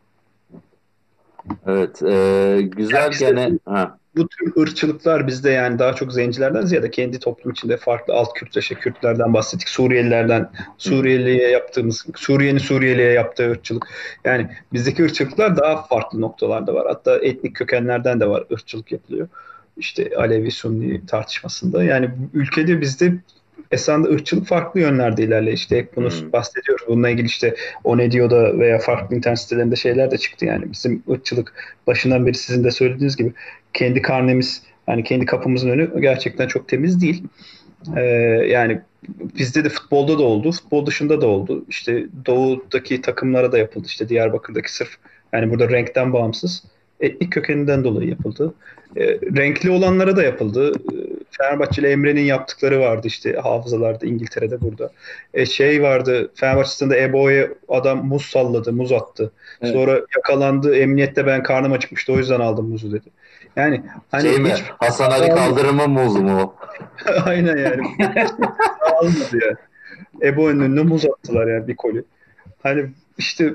[1.67, 2.03] Evet.
[2.03, 3.51] e, güzel Yani işte- gene.
[3.65, 3.97] Ha.
[4.15, 8.75] Bu tür ırkçılıklar bizde yani daha çok zencilerden ziyade kendi toplum içinde farklı alt Kürtleşe
[8.75, 9.69] Kürtlerden bahsettik.
[9.69, 13.87] Suriyelilerden Suriyeliye yaptığımız, Suriye'nin Suriyeliye yaptığı ırkçılık.
[14.25, 16.87] Yani bizdeki ırkçılıklar daha farklı noktalarda var.
[16.87, 19.27] Hatta etnik kökenlerden de var ırkçılık yapılıyor.
[19.77, 21.83] İşte Alevi Sunni tartışmasında.
[21.83, 23.13] Yani ülkede bizde
[23.75, 25.57] esasında ırkçılık farklı yönlerde ilerliyor.
[25.57, 26.31] İşte hep bunu Hmm.
[26.33, 26.85] bahsediyoruz.
[26.87, 30.71] Bununla ilgili işte o ne diyor da veya farklı internet sitelerinde şeyler de çıktı yani.
[30.71, 31.53] Bizim ırkçılık
[31.87, 33.33] başından beri sizin de söylediğiniz gibi
[33.73, 37.23] kendi karnemiz yani kendi kapımızın önü gerçekten çok temiz değil.
[37.97, 38.01] Ee,
[38.49, 38.81] yani
[39.39, 41.65] bizde de futbolda da oldu, futbol dışında da oldu.
[41.69, 43.87] İşte doğudaki takımlara da yapıldı.
[43.87, 44.89] İşte Diyarbakır'daki sırf
[45.33, 46.63] yani burada renkten bağımsız
[46.99, 48.53] etnik kökeninden dolayı yapıldı.
[48.97, 49.05] Ee,
[49.37, 50.71] renkli olanlara da yapıldı.
[51.41, 54.91] Ee, Fenerbahçeli Emre'nin yaptıkları vardı işte hafızalarda İngiltere'de burada.
[55.33, 59.31] Ee, şey vardı Fenerbahçe stadında Ebo'ya adam muz salladı, muz attı.
[59.61, 59.73] Evet.
[59.73, 60.75] Sonra yakalandı.
[60.75, 63.09] Emniyette ben karnım acıkmıştı o yüzden aldım muzu dedi.
[63.55, 64.51] Yani hani Şey mi?
[64.51, 66.55] hiç Hasan Ali Kaldırım'ın muzu mu?
[67.25, 67.81] aynen yani.
[69.01, 69.55] Almadı yani.
[70.21, 72.03] Ebo'nun önüne muz attılar yani bir koli.
[72.63, 72.85] Hani
[73.17, 73.53] işte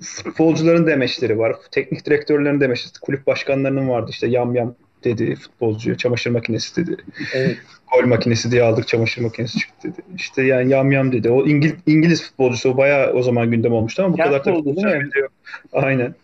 [0.00, 1.56] futbolcuların demeçleri var.
[1.70, 3.00] Teknik direktörlerin demeçleri.
[3.00, 5.96] Kulüp başkanlarının vardı işte yam yam dedi futbolcuya.
[5.96, 6.96] Çamaşır makinesi dedi.
[7.34, 7.58] Evet.
[7.92, 10.02] Gol makinesi diye aldık çamaşır makinesi çıktı dedi.
[10.16, 11.30] İşte yani yam yam dedi.
[11.30, 14.76] O İngil İngiliz futbolcusu o bayağı o zaman gündem olmuştu ama bu Kent kadar oldu,
[14.76, 15.10] değil mi?
[15.16, 15.32] yok.
[15.72, 16.14] Aynen.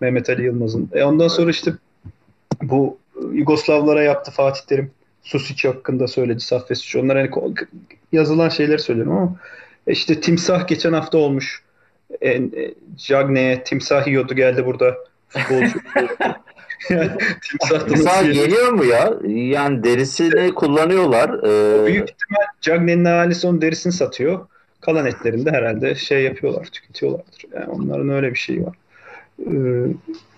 [0.00, 0.90] Mehmet Ali Yılmaz'ın.
[0.92, 1.72] E ondan sonra işte
[2.62, 2.98] bu
[3.32, 4.90] Yugoslavlara yaptı Fatih Terim.
[5.22, 6.96] Susic hakkında söyledi Saffet Suç.
[6.96, 7.54] Onlar hani
[8.12, 9.36] yazılan şeyleri söylüyorum ama
[9.86, 11.62] e işte timsah geçen hafta olmuş.
[12.20, 14.96] E, e, Cagney'e timsah yiyordu geldi burada
[15.28, 15.78] futbolcu.
[17.88, 18.34] Timsah yiyor?
[18.34, 19.14] geliyor mu ya?
[19.58, 21.30] Yani derisini kullanıyorlar.
[21.38, 24.46] Ee, Büyük ihtimal Cagney'in ailesi onun derisini satıyor.
[24.80, 27.44] Kalan etlerini de herhalde şey yapıyorlar, tüketiyorlardır.
[27.54, 28.76] Yani onların öyle bir şeyi var.
[29.46, 29.86] Ee,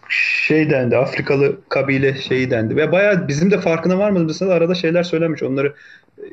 [0.09, 2.76] şey dendi, Afrikalı kabile şeyi dendi.
[2.76, 5.42] Ve bayağı bizim de farkına varmadığımız arada şeyler söylemiş.
[5.42, 5.74] Onları
[6.18, 6.24] e,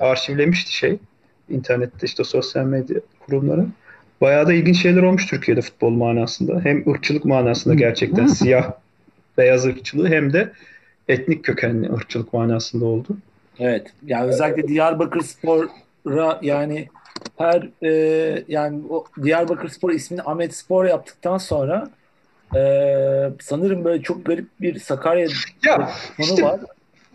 [0.00, 0.98] arşivlemişti şey.
[1.48, 3.66] internette işte sosyal medya kurumları.
[4.20, 6.60] Bayağı da ilginç şeyler olmuş Türkiye'de futbol manasında.
[6.64, 8.72] Hem ırkçılık manasında gerçekten siyah
[9.38, 10.52] beyaz ırkçılığı hem de
[11.08, 13.16] etnik kökenli ırkçılık manasında oldu.
[13.58, 13.86] Evet.
[14.06, 16.88] Yani özellikle Diyarbakır Spor'a yani
[17.38, 21.90] her e, yani o Diyarbakır Spor ismini Ahmet Spor yaptıktan sonra
[22.56, 22.60] e,
[23.40, 25.28] sanırım böyle çok garip bir Sakarya
[25.66, 26.60] ya, işte, var.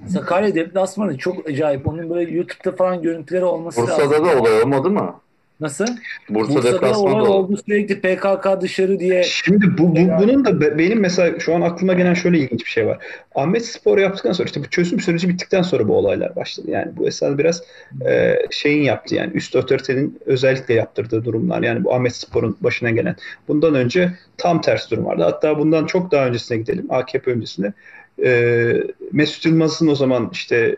[0.08, 1.88] Sakarya deplasmanı çok acayip.
[1.88, 4.26] Onun böyle YouTube'da falan görüntüleri olması Bursa'da lazım.
[4.26, 5.16] da olay olmadı mı?
[5.60, 5.86] Nasıl?
[6.30, 9.24] Bursa Bursa'da deplasmanı olay da oldu sürekli PKK dışarı diye.
[9.24, 12.70] Şimdi bu, bu bunun da be- benim mesela şu an aklıma gelen şöyle ilginç bir
[12.70, 12.98] şey var.
[13.36, 16.72] Ahmet Spor yaptıktan sonra işte bu çözüm süreci bittikten sonra bu olaylar başladı.
[16.72, 17.64] Yani bu esas biraz
[18.08, 21.64] e, şeyin yaptı yani üst otoritenin özellikle yaptırdığı durumlar.
[21.64, 23.16] Yani bu Ahmet Spor'un başına gelen.
[23.48, 25.24] Bundan önce tam ters durum vardı.
[25.24, 26.86] Hatta bundan çok daha öncesine gidelim.
[26.90, 27.74] AKP öncesinde.
[28.26, 28.74] E,
[29.12, 30.76] Mesut Yılmaz'ın o zaman işte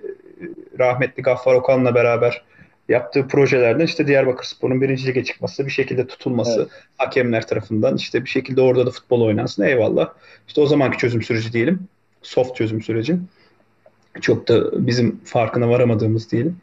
[0.80, 2.44] rahmetli Gaffar Okan'la beraber
[2.90, 6.70] yaptığı projelerden işte Diyarbakır Spor'un birinci lige çıkması, bir şekilde tutulması Evet.
[6.98, 10.10] hakemler tarafından işte bir şekilde orada da futbol oynansın eyvallah.
[10.48, 11.80] İşte o zamanki çözüm süreci diyelim.
[12.22, 13.18] Soft çözüm süreci.
[14.22, 16.58] Çok da bizim farkına varamadığımız diyelim.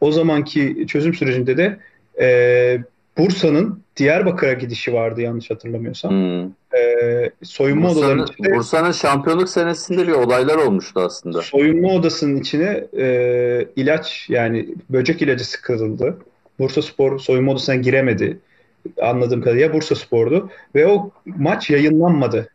[0.00, 1.78] O zamanki çözüm sürecinde de
[2.20, 2.78] e,
[3.18, 6.10] Bursa'nın Diyarbakır'a gidişi vardı yanlış hatırlamıyorsam.
[6.10, 6.50] Hmm.
[6.80, 11.42] E, soyunma odalarının Bursa'nın, içinde Bursa'nın şampiyonluk senesinde bir olaylar olmuştu aslında.
[11.42, 16.18] soyunma odasının içine e, ilaç yani böcek ilacı sıkıldı.
[16.58, 18.38] Bursa Spor soyunma odasına giremedi.
[19.02, 20.50] Anladığım kadarıyla Bursa Spor'du.
[20.74, 22.48] Ve o maç yayınlanmadı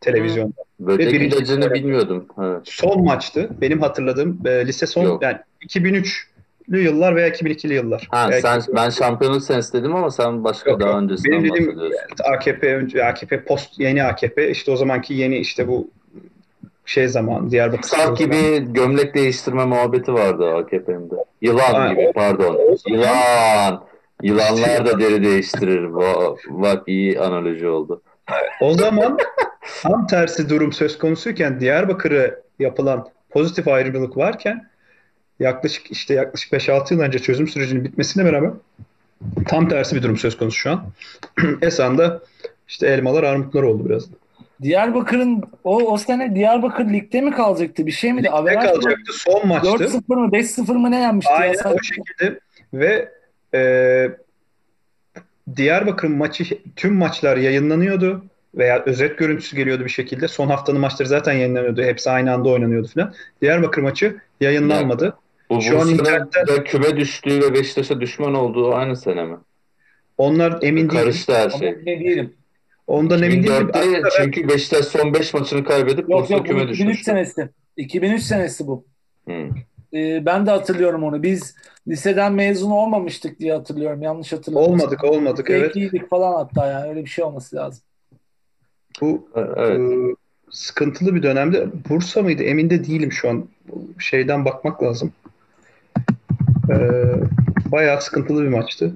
[0.00, 0.66] televizyonda.
[0.80, 2.26] Böcek Ve birinci ilacını bilmiyordum.
[2.42, 2.60] Evet.
[2.64, 3.48] Son maçtı.
[3.60, 5.22] Benim hatırladığım e, lise son Yok.
[5.22, 6.35] yani 2003'lü
[6.68, 8.08] yıllar veya 2002'li yıllar.
[8.10, 8.84] Ha, Veya sen, 2004.
[8.84, 10.98] ben şampiyonluk senesi dedim ama sen başka Yok, daha yok.
[11.02, 12.06] öncesinden Benim dediğim bahsediyorsun.
[12.34, 15.88] AKP önce AKP post yeni AKP işte o zamanki yeni işte bu
[16.84, 18.16] şey zaman Diyarbakır zamanı.
[18.16, 21.14] gibi gömlek değiştirme muhabbeti vardı AKP'mde.
[21.42, 22.54] Yılan Ha, gibi o- pardon.
[22.72, 23.84] o zaman- Yılan.
[24.22, 25.94] Yılanlar da deri değiştirir.
[26.48, 28.02] Bak iyi analoji oldu.
[28.60, 29.18] O zaman
[29.82, 34.68] tam tersi durum söz konusuyken Diyarbakır'a yapılan pozitif ayrımcılık varken
[35.40, 38.50] yaklaşık işte yaklaşık 5-6 yıl önce çözüm sürecinin bitmesine beraber
[39.46, 40.84] tam tersi bir durum söz konusu şu an.
[41.62, 42.20] Esan'da
[42.68, 44.04] işte elmalar armutlar oldu biraz.
[44.62, 47.86] Diyarbakır'ın o, o sene Diyarbakır ligde mi kalacaktı?
[47.86, 48.26] Bir şey miydi?
[48.26, 48.70] Ne Averaj mı?
[48.70, 49.12] kalacaktı?
[49.12, 49.68] Son maçtı.
[49.68, 51.32] 4-0 mı 5-0 mı ne yenmişti?
[51.32, 51.38] ya?
[51.38, 52.40] Aynen Sen- o şekilde
[52.74, 53.08] ve
[53.54, 54.10] e,
[55.56, 56.44] Diyarbakır'ın maçı
[56.76, 60.28] tüm maçlar yayınlanıyordu veya özet görüntüsü geliyordu bir şekilde.
[60.28, 61.82] Son haftanın maçları zaten yayınlanıyordu.
[61.82, 63.14] Hepsi aynı anda oynanıyordu falan.
[63.42, 65.16] Diyarbakır maçı yayınlanmadı.
[65.50, 69.36] Bu Şu an da küme düştüğü ve Beşiktaş'a düşman olduğu aynı sene mi?
[70.18, 71.02] Onlar emin değil.
[71.02, 71.72] Karıştı her Ama şey.
[71.86, 72.32] ne diyelim.
[72.86, 73.52] Ondan emin değilim.
[73.52, 77.02] 2004'te Aslında ben- çünkü Beşiktaş son 5 maçını kaybedip Yok yok küme 2003 düşmüş.
[77.02, 77.48] senesi.
[77.76, 78.84] 2003 senesi bu.
[79.28, 79.32] Hı.
[79.94, 81.22] Ee, ben de hatırlıyorum onu.
[81.22, 81.54] Biz
[81.88, 84.02] liseden mezun olmamıştık diye hatırlıyorum.
[84.02, 84.80] Yanlış hatırlamıyorsam.
[84.80, 85.62] olmadık olmadık evet.
[85.62, 87.82] Belkiydik falan hatta yani öyle bir şey olması lazım.
[89.00, 89.80] Bu Evet.
[89.80, 90.14] e,
[90.50, 91.66] sıkıntılı bir dönemde.
[91.88, 92.42] Bursa mıydı?
[92.42, 93.48] Emin de değilim şu an.
[93.98, 95.12] Şeyden bakmak lazım.
[96.70, 96.76] E,
[97.72, 98.94] bayağı sıkıntılı bir maçtı.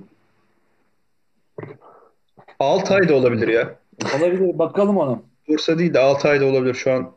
[2.59, 3.75] Altay da olabilir ya.
[4.19, 4.59] Olabilir.
[4.59, 5.21] Bakalım ona.
[5.49, 7.11] Bursa değil de Altay da olabilir şu an.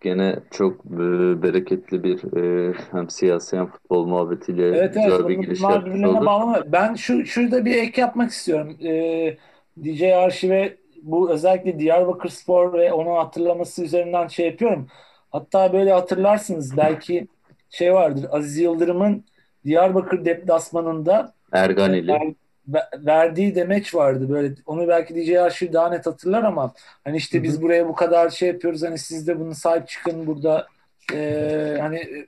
[0.00, 0.98] Gene çok e,
[1.42, 5.10] bereketli bir e, hem siyasi hem futbol muhabbetiyle Evet evet.
[5.10, 6.26] güzel bir giriş yapmış olduk.
[6.26, 6.64] bağlı.
[6.66, 8.76] Ben şu şurada bir ek yapmak istiyorum.
[8.84, 9.36] Ee,
[9.84, 14.86] DJ Arşiv'e bu özellikle Diyarbakır Spor ve onu hatırlaması üzerinden şey yapıyorum.
[15.30, 17.26] Hatta böyle hatırlarsınız belki
[17.70, 18.26] şey vardır.
[18.30, 19.24] Aziz Yıldırım'ın
[19.64, 22.12] Diyarbakır deplasmanında Erganili.
[22.12, 22.34] ver-
[22.68, 26.72] ver- verdiği demeç vardı böyle onu belki DJ Arşiv daha net hatırlar ama
[27.04, 30.66] hani işte biz buraya bu kadar şey yapıyoruz hani siz de bunu sahip çıkın burada
[31.14, 32.26] e, hani e,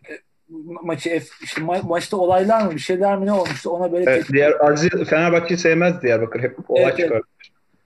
[0.82, 4.24] maçı F, işte ma- maçta olaylar mı bir şeyler mi ne olmuştu ona böyle Evet,
[4.32, 6.40] diğer Aziz Fenerbahçe'yi sevmez Diyarbakır.
[6.42, 7.08] Hep olay Evet, evet.
[7.08, 7.22] çıkar.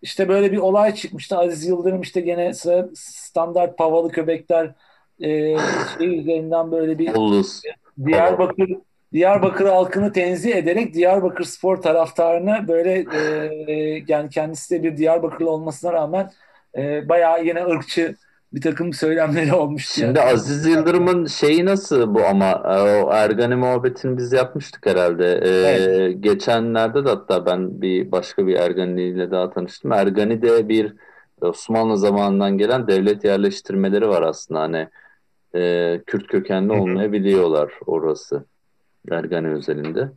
[0.03, 2.53] işte böyle bir olay çıkmıştı Aziz Yıldırım işte gene
[2.95, 4.75] standart pavalı köpekler
[5.21, 5.57] e,
[5.99, 7.63] şey üzerinden böyle bir Ollus.
[8.07, 8.69] Diyarbakır
[9.13, 15.93] Diyarbakır halkını tenzih ederek Diyarbakır spor taraftarını böyle e, yani kendisi de bir Diyarbakırlı olmasına
[15.93, 16.31] rağmen
[16.77, 18.15] e, bayağı yine ırkçı
[18.53, 19.95] bir takım söylemleri olmuştu.
[19.95, 20.33] Şimdi yani.
[20.33, 25.41] Aziz Yıldırım'ın şeyi nasıl bu ama e, o Ergani muhabbetini biz yapmıştık herhalde.
[25.45, 29.93] E, Geçenlerde de hatta ben bir başka bir Ergani ile daha tanıştım.
[29.93, 30.95] Ergani de bir
[31.41, 34.61] Osmanlı zamanından gelen devlet yerleştirmeleri var aslında.
[34.61, 34.89] Hani
[35.55, 38.45] e, Kürt kökenli olmayabiliyorlar orası.
[39.11, 40.11] Ergani özelinde.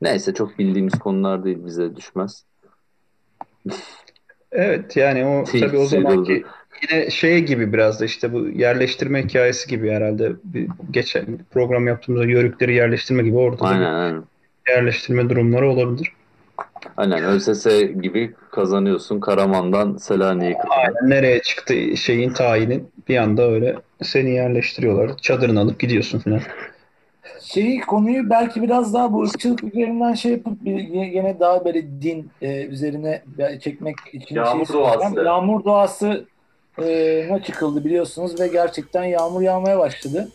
[0.00, 2.44] Neyse çok bildiğimiz konular değil bize düşmez.
[4.52, 6.44] Evet yani o tabii o şey zamanki
[6.82, 10.32] yine şey gibi biraz da işte bu yerleştirme hikayesi gibi herhalde.
[10.44, 14.24] Bir geçen program yaptığımızda yörükleri yerleştirme gibi orada Aynen aynen.
[14.68, 16.12] yerleştirme durumları olabilir.
[16.96, 17.66] Aynen ÖSS
[18.00, 20.76] gibi kazanıyorsun Karaman'dan Selanik'e kadar.
[20.78, 25.16] Aynen nereye çıktı şeyin tayinin bir anda öyle seni yerleştiriyorlar.
[25.16, 26.40] Çadırını alıp gidiyorsun falan.
[27.40, 32.30] Şeyi konuyu belki biraz daha bu ırkçılık üzerinden şey yapıp bir, yine daha böyle din
[32.42, 33.22] e, üzerine
[33.60, 35.24] çekmek için Yağmur şey doğası.
[35.24, 36.26] Yağmur doğası
[36.78, 36.84] e,
[37.30, 40.28] ne çıkıldı biliyorsunuz ve gerçekten yağmur yağmaya başladı.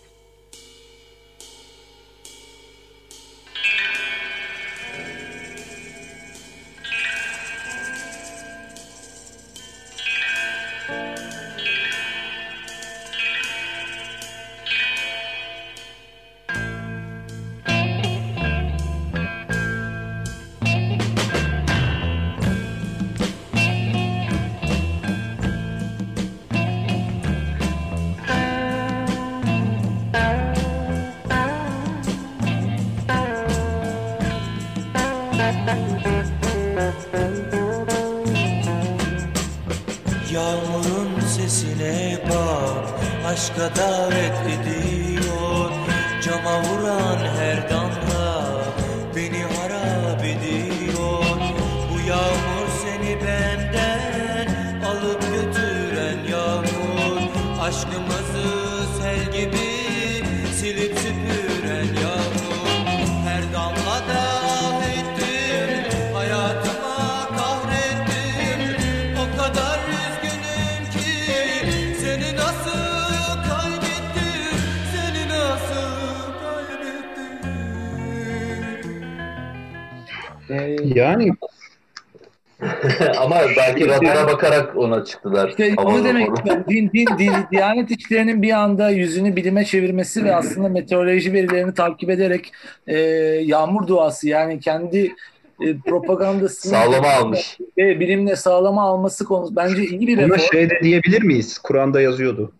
[85.01, 85.49] Ona çıktılar.
[85.49, 86.63] İşte onu demek istiyorum.
[86.69, 92.09] Din, din, din, Diyanet işlerinin bir anda yüzünü bilime çevirmesi ve aslında meteoroloji verilerini takip
[92.09, 92.51] ederek
[92.87, 92.97] e,
[93.43, 95.15] yağmur duası yani kendi
[95.61, 97.57] e, propagandasını Sağlama almış.
[97.77, 100.51] ve bilimle sağlama alması konusu bence iyi bir buna reform.
[100.53, 101.57] şey de diyebilir miyiz?
[101.57, 102.51] Kur'an'da yazıyordu.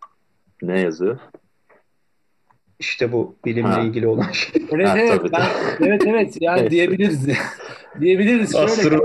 [0.62, 1.20] Ne yazıyor?
[2.80, 3.82] İşte bu bilimle Ha.
[3.82, 4.62] ilgili olan şey.
[4.72, 5.46] Evet Ha, evet, tabii, ben,
[5.88, 7.28] evet evet yani diyebiliriz.
[8.00, 8.52] diyebiliriz.
[8.82, 8.98] Şöyle,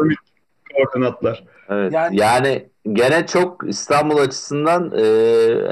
[0.76, 1.44] koordinatlar.
[1.70, 1.92] Evet.
[1.92, 5.02] Yani- Yani, gene çok İstanbul açısından e,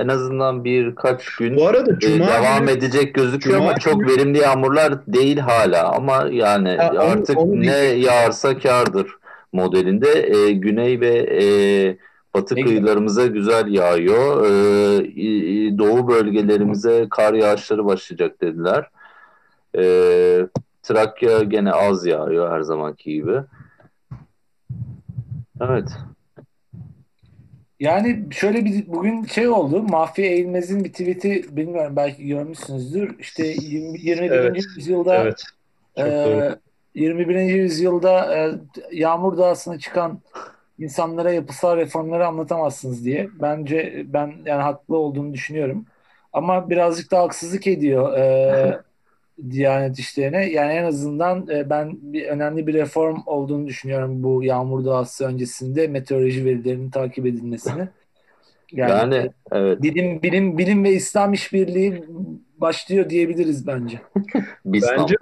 [0.01, 4.01] en azından birkaç gün Bu arada e, Cuma devam günü- edecek gözüküyor Cuma ama çok
[4.01, 5.93] günü- verimli yağmurlar değil hala.
[5.93, 9.07] Ama yani onu- artık onu ne yağarsa kârdır
[9.53, 10.37] modelinde.
[10.37, 11.45] E, güney ve e,
[12.35, 12.77] batı Ne güzel.
[12.77, 14.47] kıyılarımıza güzel yağıyor.
[14.47, 18.89] E, doğu bölgelerimize kar yağışları başlayacak dediler.
[19.79, 20.47] E,
[20.83, 23.37] Trakya gene az yağıyor her zamanki gibi.
[25.71, 25.89] Evet.
[27.81, 29.83] Yani şöyle bir bugün şey oldu.
[29.83, 33.19] Mahfi Eğilmez'in bir tweet'i bilmiyorum belki görmüşsünüzdür.
[33.19, 34.31] İşte 20, 21.
[34.31, 35.43] Evet, yüzyılda Evet.
[35.97, 36.57] Çok doğru.
[36.95, 37.41] 21.
[37.41, 38.53] yüzyılda e,
[38.93, 40.21] Yağmur Dağı'sına çıkan
[40.79, 43.29] insanlara yapısal reformları anlatamazsınız diye.
[43.41, 45.87] Bence ben yani haklı olduğunu düşünüyorum.
[46.33, 48.81] Ama birazcık da haksızlık ediyor e,
[49.51, 50.51] Diyanet işlerine.
[50.51, 55.87] Yani en azından e, ben bir önemli bir reform olduğunu düşünüyorum bu Yağmur Dağısı öncesinde
[55.87, 57.89] meteoroloji verilerinin takip edilmesini.
[58.73, 59.83] Yani, Yani evet.
[59.83, 62.05] bilim bilim bilim ve İslam işbirliği
[62.59, 64.01] başlıyor diyebiliriz bence.
[64.65, 65.15] Bence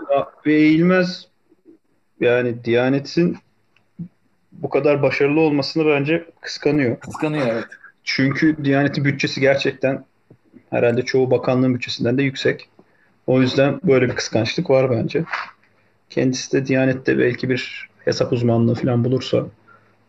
[0.47, 1.29] ve eğilmez
[2.21, 3.37] yani Diyanet'in
[4.53, 7.01] bu kadar başarılı olmasını bence kıskanıyor.
[7.01, 7.65] Kıskanıyor evet.
[8.05, 10.05] Çünkü Diyanet'in bütçesi gerçekten
[10.71, 12.69] herhalde çoğu bakanlığın bütçesinden de yüksek.
[13.27, 15.25] O yüzden böyle bir kıskançlık var bence.
[16.11, 19.47] Kendisi de Diyanet'te belki bir hesap uzmanlığı falan bulursa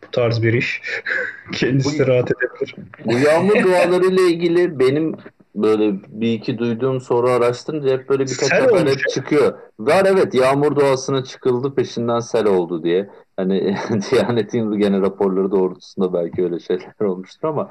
[0.03, 0.81] bu tarz bir iş
[1.53, 2.75] kendisi de rahat edebilir.
[3.05, 5.15] Bu yağmur dualarıyla ilgili benim
[5.55, 9.53] böyle bir iki duyduğum soru araştırınca hep böyle birkaç Sel haber hep çıkıyor.
[9.79, 13.09] Var evet yağmur duasına çıkıldı peşinden sel oldu diye.
[13.37, 13.75] Hani
[14.11, 17.69] Diyanet'in gene raporları doğrultusunda belki öyle şeyler olmuştur ama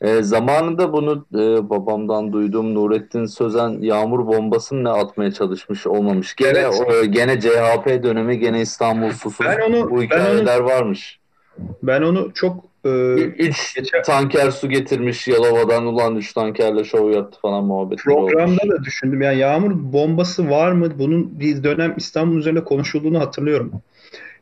[0.00, 6.34] e, zamanında bunu e, babamdan duyduğum Nurettin Sözen yağmur bombasını ne atmaya çalışmış olmamış.
[6.36, 6.82] Gene Evet.
[7.02, 11.18] o, gene CHP dönemi gene İstanbul susuz Ben onu- bu ben hikayeler varmış.
[11.82, 17.40] Ben onu çok e, Üç geçen- tanker su getirmiş Yalova'dan ulan üç tankerle şov yaptı
[17.40, 18.04] falan olmuş.
[18.04, 19.22] programda da düşündüm.
[19.22, 20.88] Yani yağmur bombası var mı?
[20.98, 23.72] Bunun bir dönem İstanbul üzerinde konuşulduğunu hatırlıyorum.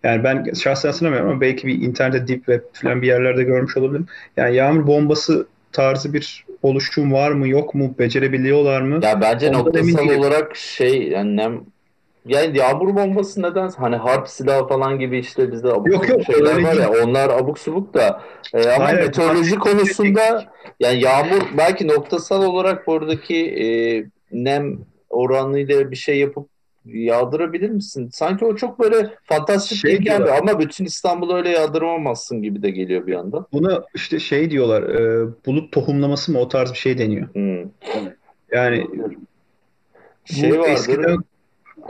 [0.02, 4.06] Yani ben şahsen hatırlamıyorum ama belki bir internette deep web falan bir yerlerde görmüş olabilirim.
[4.36, 7.94] Yani yağmur bombası tarzı bir oluşum var mı yok mu?
[7.98, 9.00] Becerebiliyorlar mı?
[9.02, 11.60] Ya bence Ondan noktasal olarak şey yani nem
[12.26, 16.62] yani yağmur bombası neden hani harp silahı falan gibi işte bizde abuk Yok, yok, şeyler
[16.62, 18.22] var ya onlar abuk subuk da
[18.54, 20.44] e, ama Hayır, meteoroloji harp- konusunda
[20.80, 23.66] yani yağmur belki noktasal olarak buradaki e,
[24.32, 24.78] nem
[25.10, 26.48] oranıyla bir şey yapıp
[26.84, 28.10] yağdırabilir misin?
[28.12, 30.38] Sanki o çok böyle fantastik Şey gelmiyor diyorlar.
[30.38, 33.46] ama bütün İstanbul'u öyle yağdıramamazsın gibi de geliyor bir yandan.
[33.52, 37.34] Buna işte şey diyorlar, e, bulut tohumlaması mı o tarz bir şey deniyor.
[37.34, 37.70] Hmm.
[38.52, 38.86] Yani
[40.24, 40.72] Şey bu vardır.
[40.72, 41.16] eskiden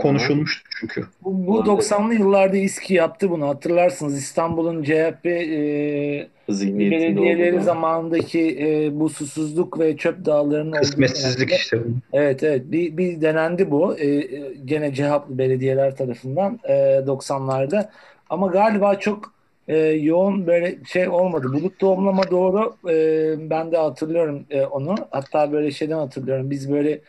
[0.01, 1.05] konuşulmuştu çünkü.
[1.24, 1.84] Bu, bu Olabilir.
[1.84, 4.18] 90'lı yıllarda İSKİ yaptı bunu hatırlarsınız.
[4.18, 11.78] İstanbul'un CHP e, belediyeleri zamanındaki e, bu susuzluk ve çöp dağlarının Kısmetsizlik işte.
[12.12, 16.72] Evet evet bir, bir denendi bu E, e, gene CHP'lı belediyeler tarafından e,
[17.07, 17.88] 90'larda
[18.30, 19.32] ama galiba çok
[19.68, 21.46] e, yoğun böyle şey olmadı.
[21.53, 27.01] Bulut tohumlama doğru e, ben de hatırlıyorum e, onu hatta böyle şeyden hatırlıyorum biz böyle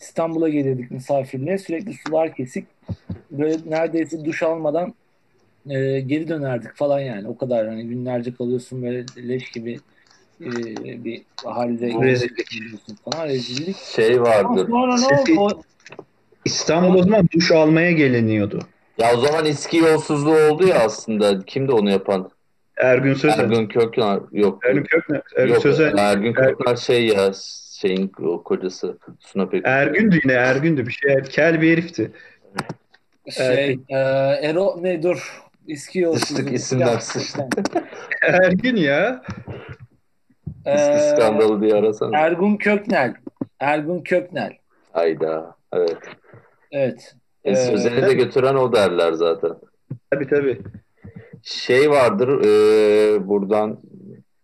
[0.00, 2.66] İstanbul'a gelirdik misafirliğe sürekli sular kesik
[3.30, 4.94] böyle neredeyse duş almadan
[5.68, 9.80] e, geri dönerdik falan yani o kadar hani günlerce kalıyorsun böyle leş gibi
[10.40, 10.50] e,
[11.04, 12.50] bir halde Rezillik.
[12.50, 13.76] geliyorsun falan rezillik.
[13.76, 14.66] Şey Ama vardır.
[14.70, 15.62] sonra ne oldu?
[16.44, 18.60] İstanbul o zaman duş almaya geliniyordu.
[18.98, 21.40] Ya o zaman eski yolsuzluğu oldu ya aslında.
[21.44, 22.30] Kimdi onu yapan?
[22.76, 23.38] Ergün Sözen.
[23.38, 24.20] Ergün Kökner.
[24.32, 24.64] Yok.
[24.64, 25.22] Ergün Kökner.
[25.36, 25.96] Ergün Yok, Sözen.
[25.96, 27.32] Ergün Kökner şey ya
[27.80, 29.62] şeyin o kocası Suna Pek.
[29.66, 31.22] Ergündü yine Ergündü bir şey.
[31.22, 32.12] Kel bir herifti.
[33.30, 33.96] Şey, e,
[34.42, 35.42] Ero ne dur.
[35.68, 36.38] Eski yolsuzluk.
[36.38, 37.48] Sıçtık, isimler sıçtı.
[38.22, 39.22] Ergün ya.
[40.64, 42.18] e, Eski skandalı diye arasana.
[42.18, 43.14] Ergun Köknel.
[43.60, 44.52] Ergun Köknel.
[44.92, 45.54] Hayda.
[45.72, 45.98] Evet.
[46.72, 47.14] Evet.
[47.44, 49.50] E, Ee, Sözen'i de götüren o derler zaten.
[50.10, 50.60] Tabii tabii.
[51.42, 53.80] Şey vardır e, buradan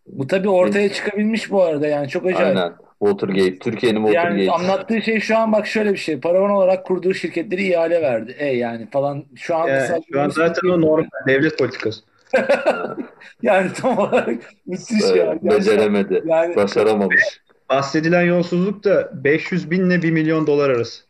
[0.07, 2.57] Bu tabii ortaya çıkabilmiş bu arada yani çok acayip.
[2.57, 3.59] aynen Watergate.
[3.59, 4.51] Türkiye'nin Yani Watergate.
[4.53, 6.20] anlattığı şey şu an bak şöyle bir şey.
[6.20, 8.36] Paravan olarak kurduğu şirketleri ihale verdi.
[8.38, 9.24] E yani falan.
[9.36, 12.01] Şu an Yani mesela şu an zaten o normal devlet politikası.
[13.42, 15.09] yani tam olarak müthiş ya.
[15.16, 15.51] Gerçekten.
[15.51, 16.22] beceremedi.
[16.26, 17.22] Yani Başaramamış.
[17.70, 21.03] Bahsedilen yolsuzluk da 500 bin ile 1 milyon dolar arası.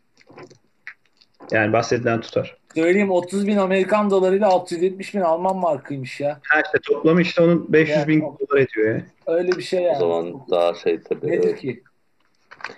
[1.51, 2.57] Yani bahsedilen tutar.
[2.75, 6.39] söyleyeyim 30 bin Amerikan dolarıyla 670 bin Alman markıymış ya.
[6.49, 9.01] Ha işte toplamı işte onun 500 bin Yani- dolar ediyor ya.
[9.27, 9.99] Öyle bir şey O yani.
[9.99, 11.27] zaman daha şey tabii.
[11.31, 11.83] Nedir ki?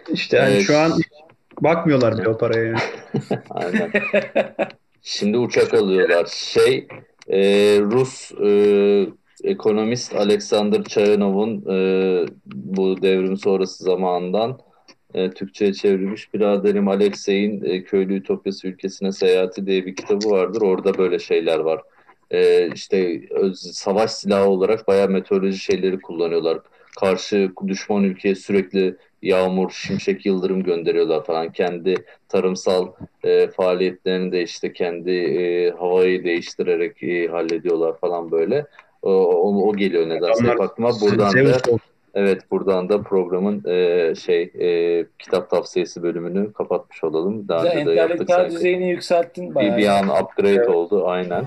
[0.09, 0.63] İşte yani Evet.
[0.63, 0.91] şu an
[1.61, 2.63] bakmıyorlar bile o paraya.
[2.65, 2.79] yani.
[3.49, 3.91] Aynen.
[5.01, 6.25] Şimdi uçak alıyorlar.
[6.33, 6.87] Şey
[7.27, 7.39] e,
[7.81, 8.49] Rus e,
[9.43, 14.59] ekonomist Alexander Chayanov'un e, bu devrim sonrası zamanından
[15.13, 20.61] e, Türkçe'ye çevrilmiş biraderim Alexey'in e, Köylü Ütopyası Ülkesine Seyahati diye bir kitabı vardır.
[20.61, 21.81] Orada böyle şeyler var.
[22.31, 26.57] E, işte öz, savaş silahı olarak bayağı meteoroloji şeyleri kullanıyorlar.
[26.99, 31.51] Karşı düşman ülkeye sürekli yağmur, şimşek, yıldırım gönderiyorlar falan.
[31.51, 31.95] Kendi
[32.29, 32.87] tarımsal
[33.23, 38.65] e, faaliyetlerini de işte kendi e, havayı değiştirerek e, hallediyorlar falan böyle.
[39.01, 40.91] O, o, o geliyor nedense aklıma.
[41.01, 41.79] Buradan da Zeus oldu.
[42.13, 47.47] evet buradan da programın e, şey e, kitap tavsiyesi bölümünü kapatmış olalım.
[47.47, 49.77] Daha Güzel, önce de yaptık entelektüel düzeyini yükselttin Bir, bayağı.
[49.77, 50.69] bir an upgrade Evet.
[50.69, 51.45] oldu aynen.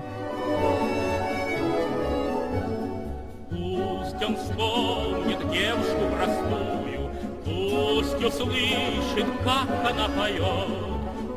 [4.23, 7.11] Пусть он вспомнит девушку простую,
[7.43, 10.67] Пусть услышит, как она поет,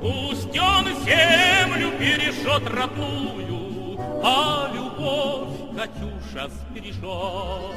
[0.01, 7.77] Пусть он землю бережет родную, А любовь Катюша сбережет.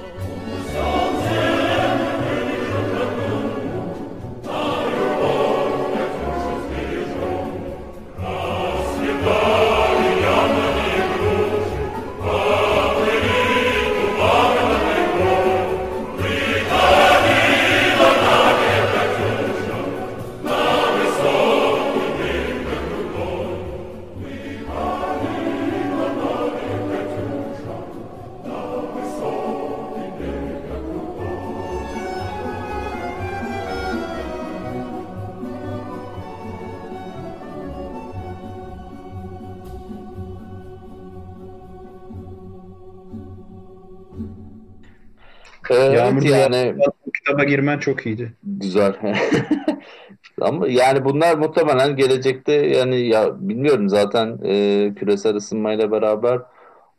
[45.70, 46.76] Evet Yağmurda yani
[47.14, 48.34] kitaba girmen çok iyiydi.
[48.44, 48.96] Güzel.
[50.42, 56.40] Ama yani bunlar muhtemelen gelecekte yani ya bilmiyorum zaten e, küresel ısınmayla beraber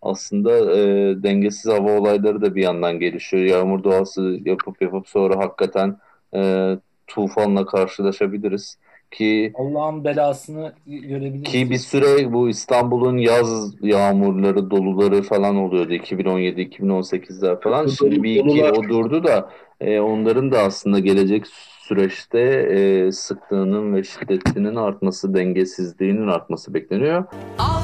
[0.02, 0.82] aslında e,
[1.22, 3.42] dengesiz hava olayları da bir yandan gelişiyor.
[3.42, 5.98] Yağmur doğası yapıp yapıp sonra hakikaten
[6.34, 6.70] e,
[7.06, 8.78] tufanla karşılaşabiliriz
[9.10, 11.52] ki Allah'ın belasını görebiliriz.
[11.52, 17.86] ki bir süre bu İstanbul'un yaz yağmurları, doluları falan oluyordu 2017-2018'ler falan.
[17.86, 19.50] Şimdi bir iki o durdu da
[19.80, 21.46] e, onların da aslında gelecek
[21.80, 27.24] süreçte e, sıklığının ve şiddetinin artması, dengesizliğinin artması bekleniyor.
[27.58, 27.79] Ağlamaktan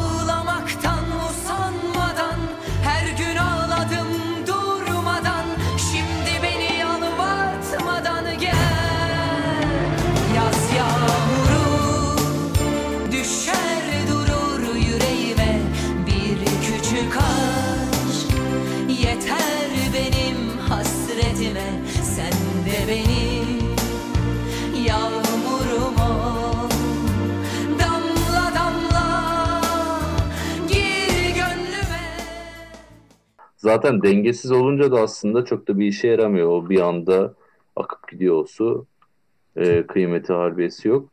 [33.56, 36.48] zaten dengesiz olunca da aslında çok da bir işe yaramıyor.
[36.48, 37.34] O bir anda
[37.76, 38.86] akıp gidiyor o su.
[39.56, 41.10] E, kıymeti harbiyesi yok.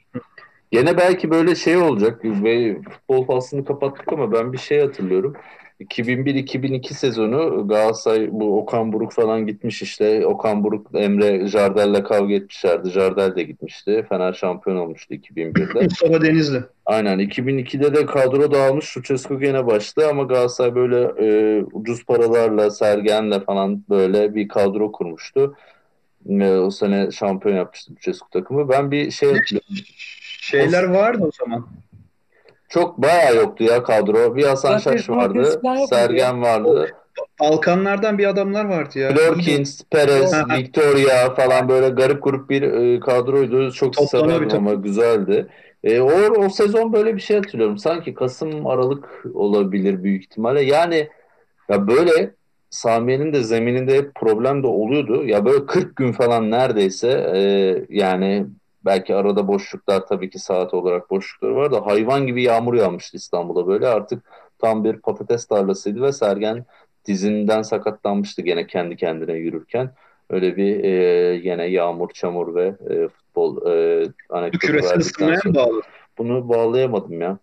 [0.72, 5.34] Gene belki böyle şey olacak ve futbol faslını kapattık ama ben bir şey hatırlıyorum.
[5.84, 10.26] 2001-2002 sezonu Galatasaray bu Okan Buruk falan gitmiş işte.
[10.26, 12.90] Okan Buruk Emre Jardel'le kavga etmişlerdi.
[12.90, 14.06] Jardel de gitmişti.
[14.10, 15.84] Fener şampiyon olmuştu 2001'de.
[15.84, 16.64] Mustafa Denizli.
[16.86, 18.98] Aynen 2002'de de kadro dağılmış.
[18.98, 25.56] Lucescu gene başladı ama Galatasaray böyle e, ucuz paralarla Sergen'le falan böyle bir kadro kurmuştu.
[26.30, 28.70] E, o sene şampiyon yapmıştı Lucescu takımı.
[28.70, 29.76] Ben bir şey hatırlıyorum.
[30.42, 31.68] Şeyler vardı o zaman.
[32.74, 34.36] Çok bayağı yoktu ya kadro.
[34.36, 35.62] Bir Hasan Zaten Şaş vardı.
[35.90, 36.96] Sergen vardı.
[37.40, 39.16] Balkanlardan bir adamlar vardı ya.
[39.16, 40.34] Florkins, Perez.
[40.58, 43.72] Victoria falan böyle garip grup bir e, kadroydu.
[43.72, 45.48] Çok severdim ama güzeldi.
[45.84, 47.78] E, o, o sezon böyle bir şey hatırlıyorum.
[47.78, 50.62] Sanki Kasım, Aralık olabilir büyük ihtimalle.
[50.62, 51.10] Yani
[51.70, 52.32] ya böyle
[52.70, 55.24] Samiye'nin de zemininde hep problem de oluyordu.
[55.26, 57.42] Ya böyle 40 gün falan neredeyse e,
[57.90, 58.46] yani
[58.86, 63.68] belki arada boşluklar tabii ki saat olarak boşlukları var da hayvan gibi yağmur yağmıştı İstanbul'a
[63.68, 63.88] böyle.
[63.88, 64.24] Artık
[64.60, 66.66] tam bir patates tarlasıydı ve Sergen
[67.06, 69.92] dizinden sakatlanmıştı gene kendi kendine yürürken.
[70.30, 70.90] Öyle bir e,
[71.44, 75.82] yine yağmur, çamur ve e, futbol e, anekdotu verdikten sonra bağlı?
[76.18, 77.38] bunu bağlayamadım ya.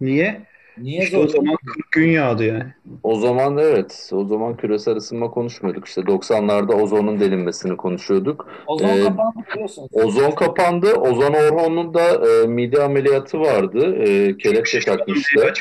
[0.00, 0.42] Niye?
[0.78, 1.24] Niye İşte zor?
[1.24, 2.64] o zaman 40 gün yağdı yani.
[3.02, 5.86] O zaman evet, o zaman küresel ısınma konuşmuyorduk.
[5.88, 8.48] İşte 90'larda ozonun delinmesini konuşuyorduk.
[8.66, 9.88] Ozon Ee, kapandı biliyorsunuz.
[9.92, 10.92] Ozon kapandı.
[10.94, 13.94] Ozan Orhon'un da e, mide ameliyatı vardı.
[13.96, 15.52] E, kelepçe takmıştı.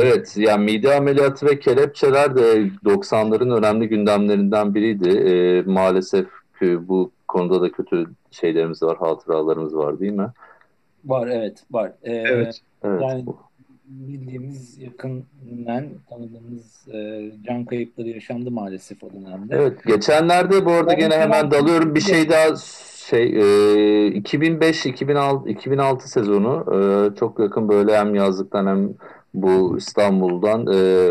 [0.00, 2.42] Evet, yani mide ameliyatı ve kelepçeler de
[2.84, 5.08] 90'ların önemli gündemlerinden biriydi.
[5.08, 6.26] E, maalesef
[6.58, 10.28] ki bu konuda da kötü şeylerimiz var, hatıralarımız var değil mi?
[11.04, 11.92] Var evet var.
[12.02, 12.60] Ee, Evet.
[12.84, 13.02] Evet.
[13.02, 13.45] Yani bu-
[13.88, 19.56] bildiğimiz yakından tanıdığımız e, can kayıpları yaşandı maalesef o dönemde.
[19.56, 21.94] Evet, geçenlerde bu arada Ben gene hemen dalıyorum.
[21.94, 22.56] Bir şey daha
[23.10, 26.78] şey e, 2005-2006 2006 sezonu e,
[27.16, 28.94] çok yakın böyle hem yazlıktan hem
[29.34, 31.10] bu İstanbul'dan e,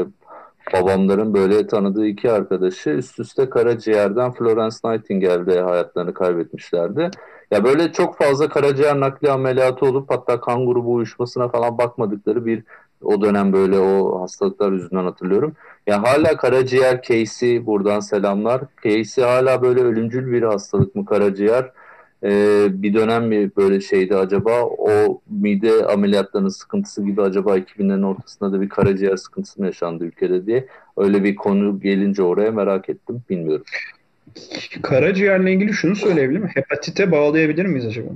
[0.73, 7.09] babamların böyle tanıdığı iki arkadaşı üst üste karaciğerden Florence Nightingale'de hayatlarını kaybetmişlerdi.
[7.51, 12.63] Ya böyle çok fazla karaciğer nakli ameliyatı olup hatta kan grubu uyuşmasına falan bakmadıkları bir
[13.03, 15.53] o dönem böyle o hastalıklar yüzünden hatırlıyorum.
[15.87, 18.61] Ya hala karaciğer case'i buradan selamlar.
[18.83, 21.71] Case'i hala böyle ölümcül bir hastalık mı karaciğer?
[22.23, 24.63] Ee, bir dönem mi böyle şeydi acaba?
[24.63, 30.45] O mide ameliyatlarının sıkıntısı gibi acaba 2000'lerin ortasında da bir karaciğer sıkıntısı mı yaşandı ülkede
[30.45, 30.67] diye.
[30.97, 33.21] Öyle bir konu gelince oraya merak ettim.
[33.29, 33.65] Bilmiyorum.
[34.81, 36.51] Karaciğerle ilgili şunu söyleyebilir miyim?
[36.55, 38.07] Hepatite bağlayabilir miyiz acaba?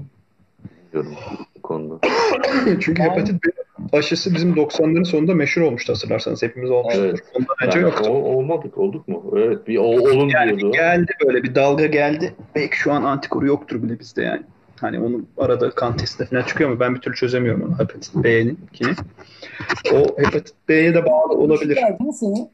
[0.94, 1.18] Bilmiyorum
[1.58, 2.00] bu konuda.
[2.80, 3.50] Çünkü Ben- hepatit B
[3.98, 6.44] aşısı bizim 90'ların sonunda meşhur olmuştu hatırlarsanız.
[6.44, 7.04] Hepimiz olmuştur.
[7.04, 7.20] Evet.
[7.34, 8.10] Ondan önce Yani yoktu.
[8.10, 9.34] o- olmadık, olduk mu?
[9.38, 10.72] Evet, bir o, olun Yani diyordu.
[10.76, 12.34] geldi böyle bir dalga geldi.
[12.56, 14.42] Belki şu an antikoru yoktur bile bizde yani.
[14.82, 16.80] Hani onun arada kan testinde falan çıkıyor mu?
[16.80, 18.94] Ben bir türlü çözemiyorum onu hepatit B'ninkini.
[19.94, 21.78] O hepatit B'ye de bağlı olabilir.
[22.00, 22.50] Mi seni?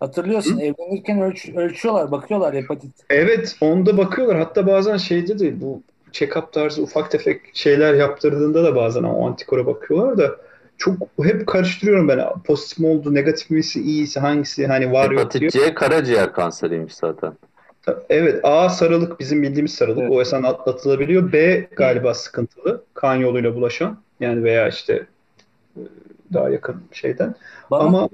[0.00, 2.90] Hatırlıyorsun evlenirken ölç, ölçüyorlar, bakıyorlar hepatit.
[3.10, 4.38] Evet, onda bakıyorlar.
[4.38, 5.82] Hatta bazen şeyde de bu
[6.12, 10.36] check-up tarzı ufak tefek şeyler yaptırdığında da bazen o antikora bakıyorlar da
[10.78, 12.20] çok hep karıştırıyorum ben.
[12.44, 15.52] Pozitif mi oldu, negatif misi, iyisi, hangisi hani var yok diyor.
[15.52, 17.32] Hepatit C karaciğer kanseriymiş zaten.
[18.10, 20.02] Evet, A sarılık bizim bildiğimiz sarılık.
[20.02, 20.10] Evet.
[20.12, 21.32] O esen atlatılabiliyor.
[21.32, 22.84] B galiba sıkıntılı.
[22.94, 23.98] Kan yoluyla bulaşan.
[24.20, 25.06] Yani veya işte
[26.32, 27.34] daha yakın şeyden.
[27.70, 28.08] Bana Ama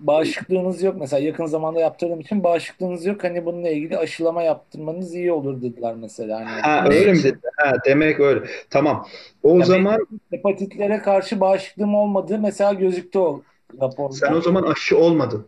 [0.00, 0.96] bağışıklığınız yok.
[1.00, 3.24] Mesela yakın zamanda yaptırdığım için bağışıklığınız yok.
[3.24, 6.40] Hani bununla ilgili aşılama yaptırmanız iyi olur dediler mesela.
[6.40, 7.38] Hani ha, öyle mi dedi?
[7.56, 8.46] Ha, demek öyle.
[8.70, 9.06] Tamam.
[9.42, 13.46] O Ya zaman hepatitlere karşı bağışıklığım olmadığı mesela gözüktü o
[13.80, 14.16] raporda.
[14.18, 15.46] sen o zaman aşı olmadın.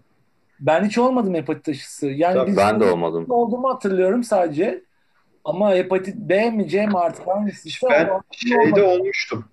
[0.61, 2.07] Ben hiç olmadım hepatit aşısı.
[2.07, 3.29] Yani Tabii Ben de olmadım.
[3.29, 4.85] olduğumu hatırlıyorum sadece.
[5.45, 8.83] Ama hepatit B mi C mi artık hangisi Ben şeyde olmadı.
[8.83, 9.45] olmuştum.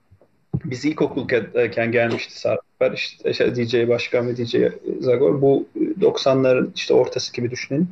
[0.66, 4.56] Biz ilkokuldayken gelmişti Sarper, işte şey, DJ Başkan ve DJ
[5.00, 5.42] Zagor.
[5.42, 5.68] Bu
[6.02, 7.88] 90'ların işte ortası gibi düşünelim.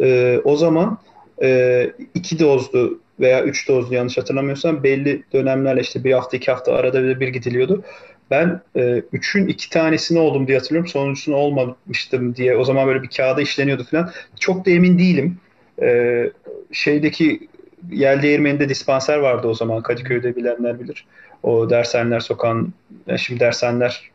[0.00, 0.98] Ee, o zaman
[1.42, 6.72] e, iki dozlu veya üç dozlu yanlış hatırlamıyorsam belli dönemlerle işte bir hafta iki hafta
[6.74, 7.84] arada bir, bir gidiliyordu.
[8.30, 10.90] Ben e, üçün iki tanesini oldum diye hatırlıyorum.
[10.90, 12.56] Sonuncusunu olmamıştım diye.
[12.56, 14.10] O zaman böyle bir kağıda işleniyordu falan.
[14.40, 15.38] Çok da emin değilim.
[15.82, 16.30] Ee,
[16.72, 17.48] şeydeki
[17.90, 19.82] Yel Değirmeni'nde dispanser vardı o zaman.
[19.82, 21.06] Kadıköy'de bilenler bilir.
[21.42, 22.74] O Dershaneler Sokağı'nın,
[23.06, 24.10] ya şimdi Dershaneler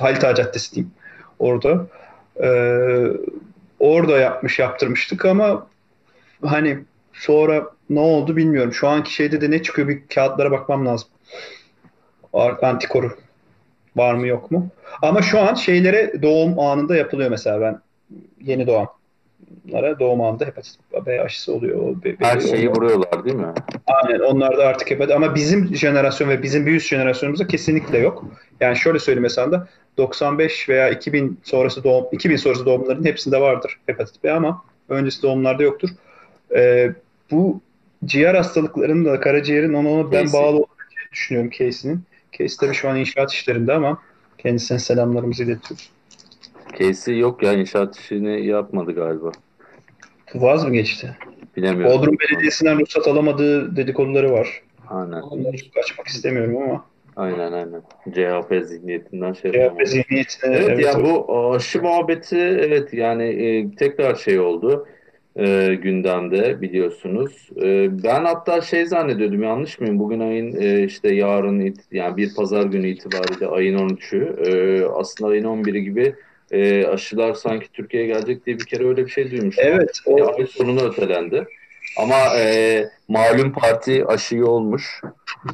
[0.00, 0.92] Halit Ağa Caddesi diyeyim.
[1.38, 1.86] Orada.
[2.42, 3.06] Ee,
[3.78, 5.66] orada yapmış yaptırmıştık ama
[6.44, 6.78] hani
[7.12, 8.72] sonra ne oldu bilmiyorum.
[8.72, 11.08] Şu anki şeyde de ne çıkıyor bir kağıtlara bakmam lazım.
[12.62, 13.16] Antikoru
[13.96, 14.68] var mı yok mu?
[15.02, 17.80] Ama şu an şeylere doğum anında yapılıyor mesela ben
[18.40, 18.66] yeni
[19.72, 20.74] doğanlara doğum anında hepatit
[21.06, 21.78] B aşısı oluyor.
[21.78, 23.46] O be- Her şeyi onlar- vuruyorlar değil mi?
[23.86, 28.24] Aynen onlar da artık hepatit ama bizim jenerasyon ve bizim bir üst jenerasyonumuzda kesinlikle yok.
[28.60, 29.68] Yani şöyle söyleyeyim mesela da
[29.98, 35.62] 95 veya 2000 sonrası doğum 2000 sonrası doğumların hepsinde vardır hepatit B ama öncesi doğumlarda
[35.62, 35.88] yoktur.
[36.54, 36.92] Ee,
[37.30, 37.60] bu
[38.04, 42.00] ciğer hastalıklarının da karaciğerin ona, ona ben bağlı olabileceğini düşünüyorum Casey'nin.
[42.32, 43.98] Casey tabii şu an inşaat işlerinde ama
[44.38, 45.90] kendisine selamlarımızı iletiyoruz.
[46.78, 49.32] Casey yok ya inşaat işini yapmadı galiba.
[50.34, 51.16] Vaz mı geçti?
[51.56, 51.98] Bilemiyorum.
[51.98, 54.62] Bodrum Belediyesi'nden ruhsat alamadığı dedikoduları var.
[54.88, 55.22] Aynen.
[55.30, 56.84] Bundan çok açmak istemiyorum ama.
[57.16, 57.82] Aynen aynen.
[58.14, 64.14] CHP zihniyetinden şey CHP zihniyetine Evet, evet, ya bu aşı muhabbeti evet yani e, tekrar
[64.14, 64.86] şey oldu
[65.36, 67.48] e, gündemde biliyorsunuz.
[67.62, 69.98] E, ben hatta şey zannediyordum yanlış mıyım?
[69.98, 75.30] Bugün ayın e, işte yarın it- yani bir pazar günü itibariyle ayın 13'ü e, aslında
[75.30, 76.14] ayın 11'i gibi
[76.52, 79.64] e, aşılar sanki Türkiye'ye gelecek diye bir kere öyle bir şey duymuştum.
[79.66, 81.44] Evet, E, o ay sonuna ötelendi.
[81.98, 85.00] Ama e, malum parti aşıyı olmuş.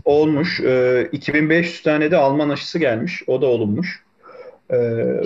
[0.04, 0.60] olmuş.
[0.60, 3.22] Ee, 2500 tane de Alman aşısı gelmiş.
[3.26, 4.02] O da olunmuş.
[4.70, 4.76] Ee,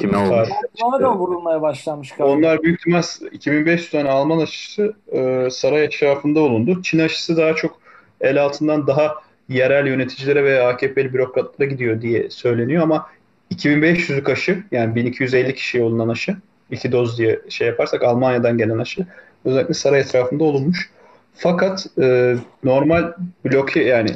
[0.01, 0.49] Kime olmuş?
[0.75, 1.03] işte.
[1.05, 2.35] da vurulmaya başlanmış galiba.
[2.35, 3.03] Onlar büyük ihtimal
[3.33, 6.83] 2500 tane Alman aşısı e, saray etrafında olundu.
[6.83, 7.79] Çin aşısı daha çok
[8.21, 9.15] el altından daha
[9.49, 13.07] yerel yöneticilere ve AKP'li bürokratlara gidiyor diye söyleniyor ama
[13.53, 16.37] 2500'lük aşı yani 1250 kişiye olunan aşı
[16.71, 19.07] iki doz diye şey yaparsak Almanya'dan gelen aşı
[19.45, 20.91] özellikle saray etrafında olunmuş.
[21.35, 23.13] Fakat e, normal
[23.45, 24.11] bloke yani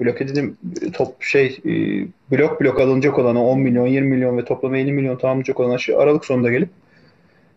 [0.00, 0.56] bloke dedim
[0.92, 1.70] top şey e,
[2.36, 5.74] blok blok alınacak olan o 10 milyon 20 milyon ve toplam 50 milyon tamamlayacak olan
[5.74, 6.68] aşı Aralık sonunda gelip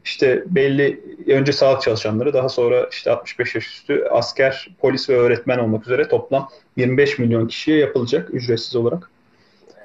[0.06, 5.58] işte belli önce sağlık çalışanları daha sonra işte 65 yaş üstü asker, polis ve öğretmen
[5.58, 9.10] olmak üzere toplam 25 milyon kişiye yapılacak ücretsiz olarak.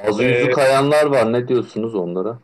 [0.08, 1.32] Ağzı yüzü Ee, kayanlar var.
[1.32, 2.38] Ne diyorsunuz onlara?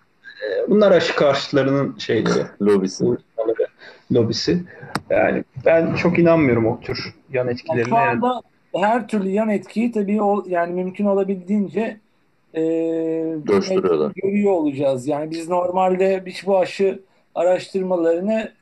[0.69, 3.05] Bunlar aşı karşıtlarının şeyleri, Lobisi.
[3.05, 3.67] uygulamaları,
[4.13, 4.63] lobisi.
[5.11, 7.85] Yani ben çok inanmıyorum o tür yan Yani etkilerine.
[7.89, 8.43] şu Yani anda
[8.75, 11.97] her türlü yan etkiyi tabii o, yani mümkün olabildiğince
[12.55, 12.63] e,
[13.47, 14.13] Coşturuyorlar.
[14.23, 15.07] görüyor olacağız.
[15.07, 17.01] Yani biz normalde hiç bu aşı
[17.35, 18.53] araştırmalarını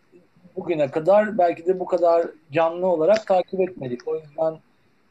[0.56, 4.08] bugüne kadar belki de bu kadar canlı olarak takip etmedik.
[4.08, 4.58] O yüzden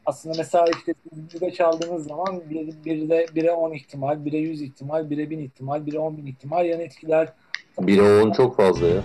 [0.08, 0.94] aslında mesela işte
[1.40, 5.80] bir çaldığınız zaman bir, bir de 1'e 10 ihtimal, 1'e 100 ihtimal, 1'e 1000 ihtimal,
[5.80, 7.32] 1'e 10 bin ihtimal yan etkiler
[7.78, 9.02] 1'e 10 çok fazla ya.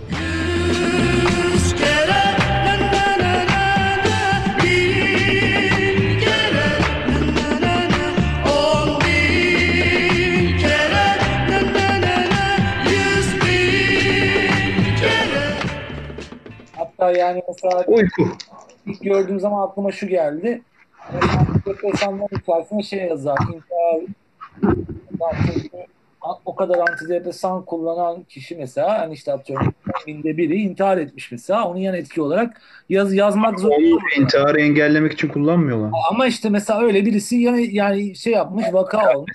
[16.76, 18.28] Hatta yani mesela uyku.
[18.86, 20.62] ilk gördüğüm zaman aklıma şu geldi.
[21.12, 23.38] Antidepresanların içerisinde şey yazar.
[23.54, 24.16] İntihar
[26.46, 29.74] o kadar antidepresan kullanan kişi mesela hani işte atıyorum
[30.08, 31.68] binde biri intihar etmiş mesela.
[31.70, 33.72] Onun yan etki olarak yaz, yazmak zor.
[34.20, 35.92] İntiharı engellemek için kullanmıyorlar.
[36.12, 39.32] Ama işte mesela öyle birisi yani, yani şey yapmış vaka olmuş.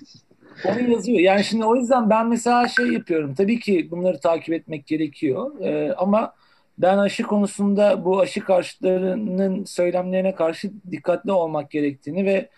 [0.64, 1.18] Onu yazıyor.
[1.18, 3.34] Yani şimdi o yüzden ben mesela şey yapıyorum.
[3.34, 5.60] Tabii ki bunları takip etmek gerekiyor.
[5.60, 6.32] Ee, ama
[6.78, 12.48] ben aşı konusunda bu aşı karşıtlarının söylemlerine karşı dikkatli olmak gerektiğini ve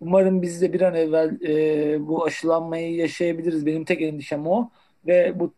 [0.00, 3.66] umarım biz de bir an evvel e, bu aşılanmayı yaşayabiliriz.
[3.66, 4.70] Benim tek endişem o
[5.06, 5.52] ve bu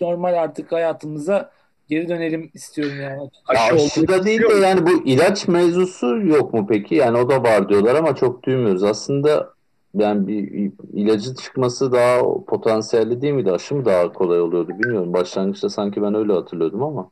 [0.00, 1.50] normal artık hayatımıza
[1.88, 3.22] geri dönelim istiyorum yani.
[3.22, 6.94] Ya Aşı aşıda değil de yani bu ilaç mevzusu yok mu peki?
[6.94, 8.82] Yani o da var diyorlar ama çok duymuyoruz.
[8.82, 9.52] Aslında
[9.94, 13.52] yani bir ilacı çıkması daha potansiyelli değil miydi?
[13.52, 15.12] Aşı mı daha kolay oluyordu bilmiyorum.
[15.12, 17.10] Başlangıçta sanki ben öyle hatırlıyordum ama.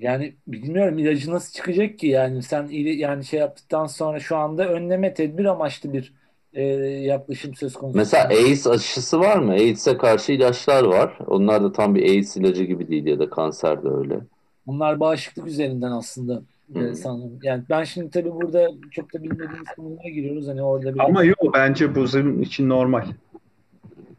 [0.00, 5.14] Yani bilmiyorum ilacı nasıl çıkacak ki yani sen yani şey yaptıktan sonra şu anda önleme
[5.14, 6.12] tedbir amaçlı bir
[6.52, 7.98] e, yaklaşım söz konusu.
[7.98, 9.52] Mesela AIDS aşısı var mı?
[9.52, 11.18] AIDS'e karşı ilaçlar var.
[11.26, 14.20] Onlar da tam bir AIDS ilacı gibi değil ya da kanser de öyle.
[14.66, 16.42] Bunlar bağışıklık üzerinden aslında
[16.74, 16.94] e, Hmm.
[16.94, 17.38] sanırım.
[17.42, 20.48] Yani ben şimdi tabii burada çok da bilmediğimiz konulara giriyoruz.
[20.48, 23.06] Hani orada bir Ama yok bence bu bizim için normal.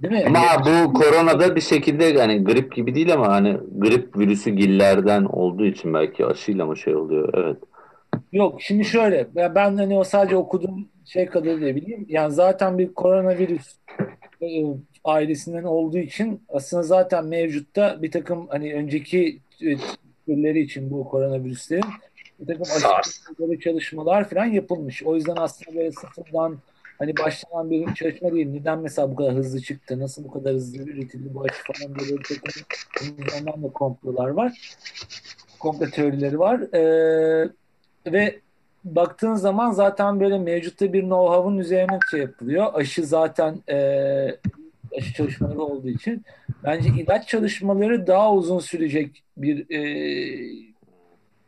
[0.02, 0.24] Değil mi?
[0.28, 5.66] Ama bu koronada bir şekilde yani grip gibi değil ama hani grip virüsü gillerden olduğu
[5.66, 7.34] için belki aşıyla mı şey oluyor?
[7.34, 7.58] Evet.
[8.32, 12.06] Yok şimdi şöyle ben hani o sadece okuduğum şey kadarıyla bileyim.
[12.10, 13.76] Yani zaten bir koronavirüs
[14.42, 14.48] e,
[15.04, 19.76] ailesinden olduğu için aslında zaten mevcutta bir takım hani önceki e,
[20.26, 21.86] türleri için bu koronavirüslerin
[22.40, 23.22] bir takım SARS.
[23.40, 25.04] aşı çalışmalar falan yapılmış.
[25.04, 26.58] O yüzden aslında böyle sıfırdan
[27.02, 28.48] hani başlanan bir çalışma değil.
[28.48, 30.00] Neden mesela bu kadar hızlı çıktı?
[30.00, 32.64] Nasıl bu kadar hızlı üretildi bu aşı falan diye böyle takım
[33.02, 34.76] bunun üzerinden de komplolar var.
[35.60, 36.74] Komplo teorileri var.
[36.74, 37.50] Ee,
[38.06, 38.40] ve
[38.84, 42.68] baktığın zaman zaten böyle mevcutta bir know-how'un üzerine şey yapılıyor.
[42.74, 43.78] Aşı zaten e,
[44.98, 46.26] aşı çalışmaları olduğu için
[46.64, 49.82] bence ilaç çalışmaları daha uzun sürecek bir e,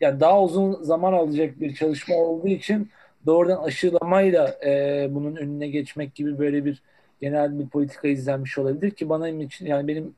[0.01, 2.89] yani daha uzun zaman alacak bir çalışma olduğu için
[3.25, 6.81] doğrudan aşılamayla e, bunun önüne geçmek gibi böyle bir
[7.21, 10.15] genel bir politika izlenmiş olabilir ki bana için yani benim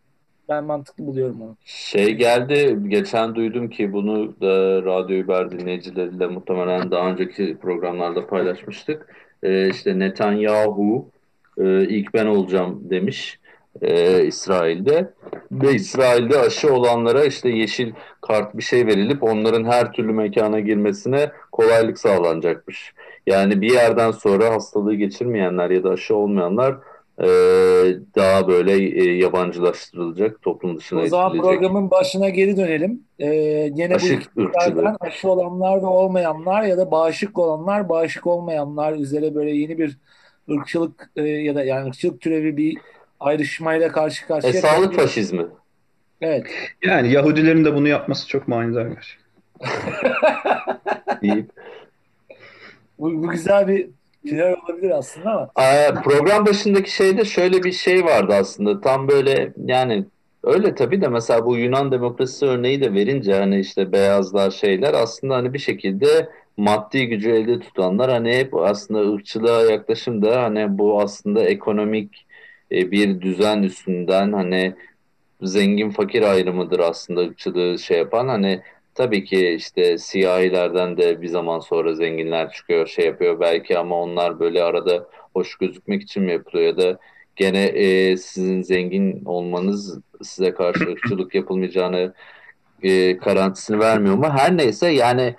[0.50, 1.58] ben mantıklı buluyorum onu.
[1.66, 9.16] Şey geldi, geçen duydum ki bunu da Radyo Über dinleyicileriyle muhtemelen daha önceki programlarda paylaşmıştık.
[9.44, 11.10] Ee, işte Netanyahu
[11.58, 13.40] e, ilk ben olacağım demiş
[13.82, 15.14] e, İsrail'de.
[15.52, 21.32] Ve İsrail'de aşı olanlara işte yeşil kart bir şey verilip onların her türlü mekana girmesine
[21.52, 22.94] kolaylık sağlanacakmış.
[23.28, 26.76] Yani bir yerden sonra hastalığı geçirmeyenler ya da aşı olmayanlar
[27.20, 27.28] e,
[28.16, 31.52] daha böyle e, yabancılaştırılacak, toplum dışına O zaman itilecek.
[31.52, 33.04] programın başına geri dönelim.
[33.20, 34.96] Ee, gene Aşı bu ırkçılığı.
[35.00, 39.98] aşı olanlar ve olmayanlar ya da bağışık olanlar, bağışık olmayanlar üzere böyle yeni bir
[40.52, 42.78] ırkçılık e, ya da yani ırkçılık türevi bir
[43.26, 44.96] ayrışmayla karşı E, karşıya sağlık kalıyoruz.
[44.96, 45.46] faşizmi.
[46.22, 46.48] Evet.
[46.84, 49.26] Yani Yahudilerin de bunu yapması çok manidar gerçekten.
[51.22, 51.52] deyip
[53.00, 53.90] Bu, bu güzel bir
[54.28, 58.82] final olabilir aslında ama Aa, program başındaki şeyde şöyle bir şey vardı aslında.
[58.82, 60.06] Tam böyle yani
[60.44, 65.36] öyle tabii de mesela bu Yunan demokrasisi örneği de verince hani işte beyazlar şeyler aslında
[65.36, 71.02] hani bir şekilde maddi gücü elde tutanlar hani hep aslında ırkçılığa yaklaşım da hani bu
[71.02, 72.25] aslında ekonomik
[72.76, 74.74] e, bir düzen üstünden hani
[75.42, 78.62] zengin fakir ayrımıdır aslında ırkçılığı şey yapan hani
[78.96, 84.40] tabii ki işte siyahilerden de bir zaman sonra zenginler çıkıyor şey yapıyor belki ama onlar
[84.40, 87.00] böyle arada hoş gözükmek için mi yapılıyor ya da
[87.36, 92.14] gene e, sizin zengin olmanız size karşı ırkçılık yapılmayacağını
[92.84, 94.30] e, garantisini vermiyor mu?
[94.30, 95.36] Her neyse yani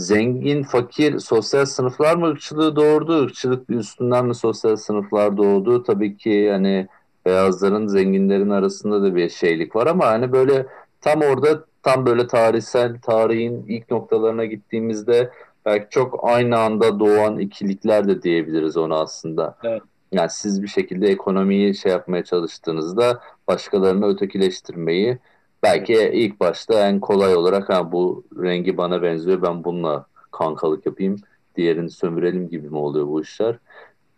[0.00, 3.24] zengin, fakir, sosyal sınıflar mı ırkçılığı doğurdu?
[3.24, 5.82] Irkçılık üstünden mi sosyal sınıflar doğdu?
[5.82, 6.88] Tabii ki hani
[7.26, 10.66] beyazların, zenginlerin arasında da bir şeylik var ama hani böyle
[11.00, 15.30] tam orada tam böyle tarihsel tarihin ilk noktalarına gittiğimizde
[15.66, 19.56] belki çok aynı anda doğan ikilikler de diyebiliriz ona aslında.
[19.64, 19.82] Evet.
[20.12, 25.18] Yani siz bir şekilde ekonomiyi şey yapmaya çalıştığınızda başkalarını ötekileştirmeyi
[25.62, 31.16] belki ilk başta en kolay olarak ha bu rengi bana benziyor ben bununla kankalık yapayım
[31.56, 33.56] diğerini sömürelim gibi mi oluyor bu işler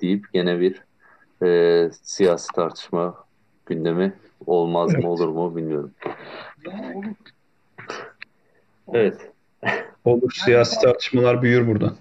[0.01, 0.83] deyip gene bir
[1.47, 3.15] e, siyasi tartışma
[3.67, 4.13] gündemi
[4.47, 5.05] olmaz Evet.
[5.05, 5.91] mı olur mu bilmiyorum.
[8.93, 9.31] Evet.
[10.05, 11.97] Olur siyasi tartışmalar büyür buradan.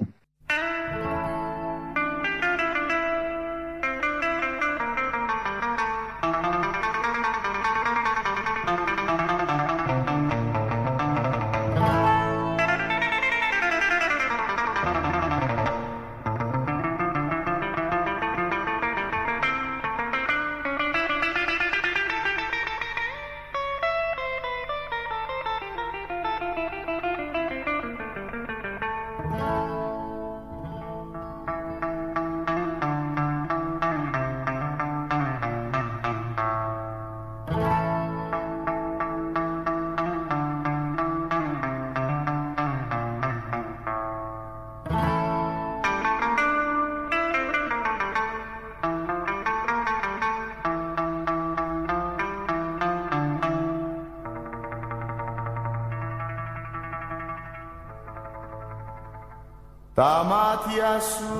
[60.01, 61.37] Τα μάτια σου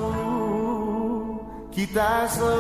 [1.70, 2.58] κοιτάζω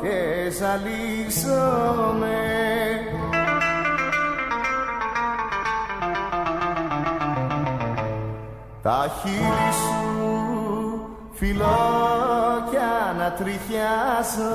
[0.00, 2.40] και ζαλίζομαι.
[8.82, 10.00] Τα χείλη σου
[11.32, 11.80] φιλώ
[12.70, 12.76] κι
[13.10, 14.52] ανατριχιάζω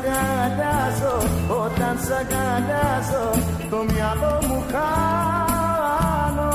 [0.00, 1.14] αγκαλιάζω,
[1.64, 3.26] όταν σ' αγκαλιάζω
[3.70, 6.50] Το μυαλό μου χάνω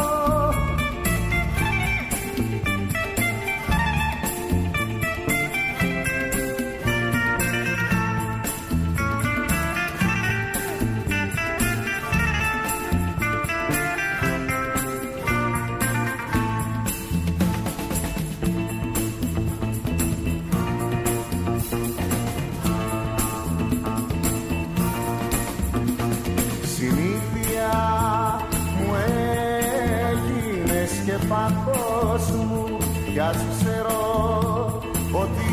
[31.48, 32.78] και πάθος μου
[33.14, 34.82] κι ας ξέρω
[35.12, 35.48] ότι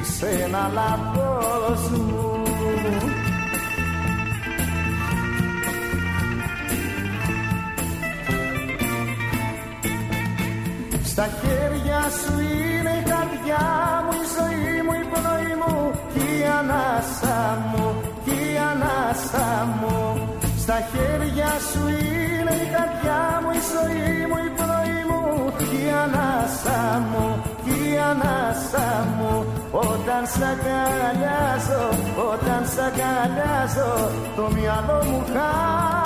[0.00, 2.32] είσαι ένα λάθος μου
[11.04, 13.66] Στα χέρια σου είναι η καρδιά
[14.04, 17.38] μου, η ζωή μου, η πνοή μου και η ανάσα
[17.70, 17.94] μου,
[18.24, 19.48] και η ανάσα
[19.80, 19.98] μου.
[20.62, 24.61] Στα χέρια σου είναι η καρδιά μου, η ζωή μου, η
[26.04, 26.80] ανάσα
[27.10, 27.26] μου,
[27.64, 29.32] και η ανάσα μου.
[29.70, 31.84] Όταν σ' αγκαλιάζω,
[32.32, 36.01] όταν σ' αγκαλιάζω, το μυαλό μου χάνει